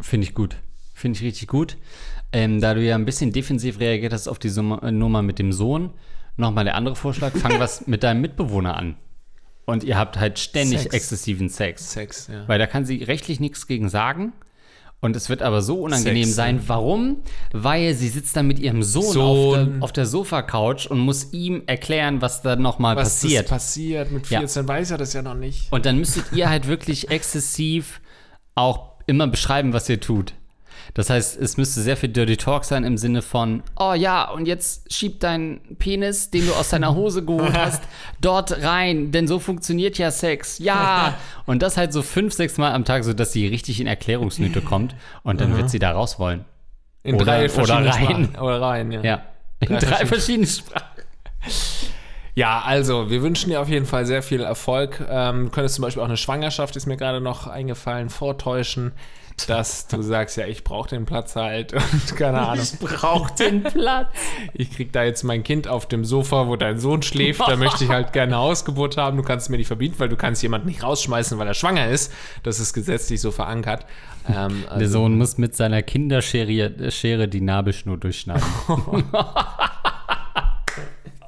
[0.00, 0.56] Finde ich gut.
[0.94, 1.76] Finde ich richtig gut.
[2.32, 5.90] Ähm, da du ja ein bisschen defensiv reagiert hast auf die Nummer mit dem Sohn,
[6.36, 8.96] nochmal der andere Vorschlag, fang was mit deinem Mitbewohner an.
[9.66, 10.94] Und ihr habt halt ständig Sex.
[10.94, 11.92] exzessiven Sex.
[11.92, 12.46] Sex, ja.
[12.48, 14.32] Weil da kann sie rechtlich nichts gegen sagen.
[15.02, 16.56] Und es wird aber so unangenehm Sex, sein.
[16.56, 16.62] ja.
[16.66, 17.18] Warum?
[17.52, 19.72] Weil sie sitzt dann mit ihrem Sohn, Auf, Sohn.
[19.74, 23.44] der, auf der Sofa-Couch und muss ihm erklären, was da nochmal was passiert.
[23.44, 24.10] ist passiert.
[24.12, 24.40] Mit Ja.
[24.40, 25.72] 14 weiß er das ja noch nicht.
[25.72, 28.00] Und dann müsstet ihr halt wirklich exzessiv
[28.54, 30.34] auch immer beschreiben, was ihr tut.
[30.94, 34.46] Das heißt, es müsste sehr viel Dirty Talk sein im Sinne von, oh ja, und
[34.46, 37.82] jetzt schieb deinen Penis, den du aus deiner Hose geholt hast,
[38.20, 40.58] dort rein, denn so funktioniert ja Sex.
[40.58, 41.14] Ja.
[41.46, 44.94] Und das halt so fünf, sechs Mal am Tag, sodass sie richtig in Erklärungsnöte kommt
[45.24, 46.44] und dann wird sie da raus wollen.
[47.02, 48.24] In Oder- drei oder verschiedenen rein.
[48.26, 48.36] Sprachen.
[48.44, 49.00] Oder rein, ja.
[49.02, 49.22] Ja.
[49.60, 50.86] In Drei drei verschiedene- verschiedenen Sprachen.
[52.34, 55.04] Ja, also, wir wünschen dir auf jeden Fall sehr viel Erfolg.
[55.10, 58.92] Ähm, du könntest zum Beispiel auch eine Schwangerschaft, ist mir gerade noch eingefallen, vortäuschen,
[59.48, 62.66] dass du sagst, ja, ich brauche den Platz halt und keine Ahnung.
[62.80, 64.08] Braucht den Platz.
[64.54, 67.40] Ich krieg da jetzt mein Kind auf dem Sofa, wo dein Sohn schläft.
[67.40, 69.16] Da möchte ich halt gerne Hausgeburt haben.
[69.16, 71.88] Du kannst es mir nicht verbieten, weil du kannst jemanden nicht rausschmeißen, weil er schwanger
[71.88, 72.12] ist.
[72.42, 73.86] Das ist gesetzlich so verankert.
[74.28, 78.42] Ähm, Der also, Sohn muss mit seiner Kinderschere Schere die Nabelschnur durchschneiden.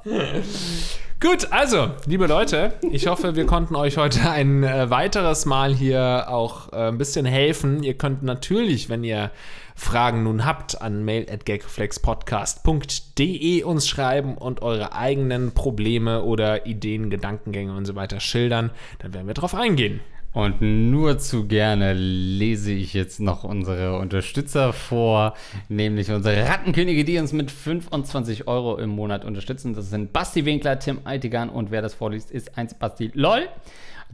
[1.22, 6.24] Gut, also, liebe Leute, ich hoffe, wir konnten euch heute ein äh, weiteres Mal hier
[6.26, 7.84] auch äh, ein bisschen helfen.
[7.84, 9.30] Ihr könnt natürlich, wenn ihr
[9.76, 17.08] Fragen nun habt, an mail at gagflexpodcast.de uns schreiben und eure eigenen Probleme oder Ideen,
[17.08, 18.72] Gedankengänge und so weiter schildern.
[18.98, 20.00] Dann werden wir drauf eingehen.
[20.32, 25.34] Und nur zu gerne lese ich jetzt noch unsere Unterstützer vor,
[25.68, 29.74] nämlich unsere Rattenkönige, die uns mit 25 Euro im Monat unterstützen.
[29.74, 33.46] Das sind Basti Winkler, Tim Altigan und wer das vorliest, ist 1 Basti LOL.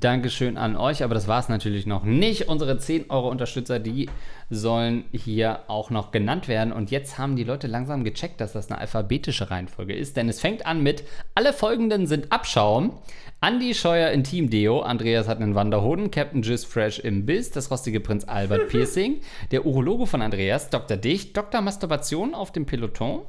[0.01, 2.49] Dankeschön an euch, aber das war es natürlich noch nicht.
[2.49, 4.09] Unsere 10 Euro Unterstützer, die
[4.49, 6.73] sollen hier auch noch genannt werden.
[6.73, 10.41] Und jetzt haben die Leute langsam gecheckt, dass das eine alphabetische Reihenfolge ist, denn es
[10.41, 11.03] fängt an mit
[11.35, 12.99] alle folgenden sind Abschaum.
[13.41, 18.01] Andy Scheuer Intim Deo, Andreas hat einen Wanderhoden, Captain Jizz Fresh im Biss, das rostige
[18.01, 19.21] Prinz Albert Piercing,
[19.53, 20.97] der Urologe von Andreas, Dr.
[20.97, 21.61] Dicht, Dr.
[21.61, 23.23] Masturbation auf dem Peloton,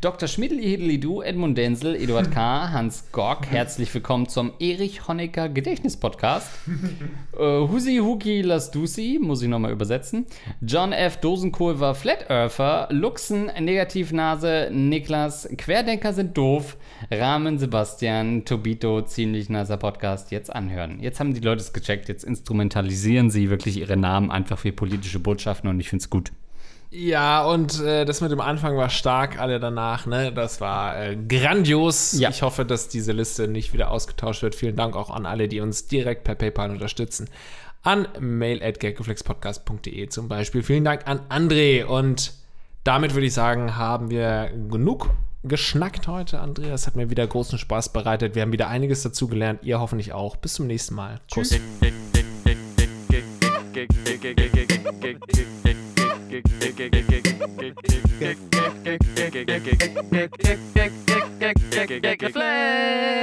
[0.00, 0.28] Dr.
[0.28, 6.15] Schmiddeli-Hideli-Du, Edmund Denzel, Eduard K., Hans Gork, herzlich willkommen zum Erich Honecker Gedächtnispodcast.
[6.16, 6.50] Podcast.
[7.38, 10.24] äh, Husi Huki Las Dusi, muss ich nochmal übersetzen.
[10.62, 11.18] John F.
[11.18, 12.88] Dosenkohl war Flat Earther.
[12.90, 16.78] Luxen, Negativnase, Niklas, Querdenker sind doof.
[17.10, 20.30] Rahmen, Sebastian, Tobito, ziemlich nicer Podcast.
[20.30, 21.00] Jetzt anhören.
[21.00, 22.08] Jetzt haben die Leute es gecheckt.
[22.08, 26.32] Jetzt instrumentalisieren sie wirklich ihre Namen einfach für politische Botschaften und ich finde es gut.
[26.98, 30.32] Ja, und äh, das mit dem Anfang war stark, alle danach, ne?
[30.32, 32.18] Das war äh, grandios.
[32.18, 32.30] Ja.
[32.30, 34.54] Ich hoffe, dass diese Liste nicht wieder ausgetauscht wird.
[34.54, 37.28] Vielen Dank auch an alle, die uns direkt per PayPal unterstützen.
[37.82, 40.62] An mail.gaggeflexpodcast.de zum Beispiel.
[40.62, 41.84] Vielen Dank an André.
[41.84, 42.32] Und
[42.82, 45.10] damit würde ich sagen, haben wir genug
[45.44, 46.86] geschnackt heute, Andreas.
[46.86, 48.34] Hat mir wieder großen Spaß bereitet.
[48.34, 49.60] Wir haben wieder einiges dazu gelernt.
[49.62, 50.36] Ihr hoffentlich auch.
[50.36, 51.20] Bis zum nächsten Mal.
[51.28, 51.60] Tschüss.
[62.32, 63.16] Flex.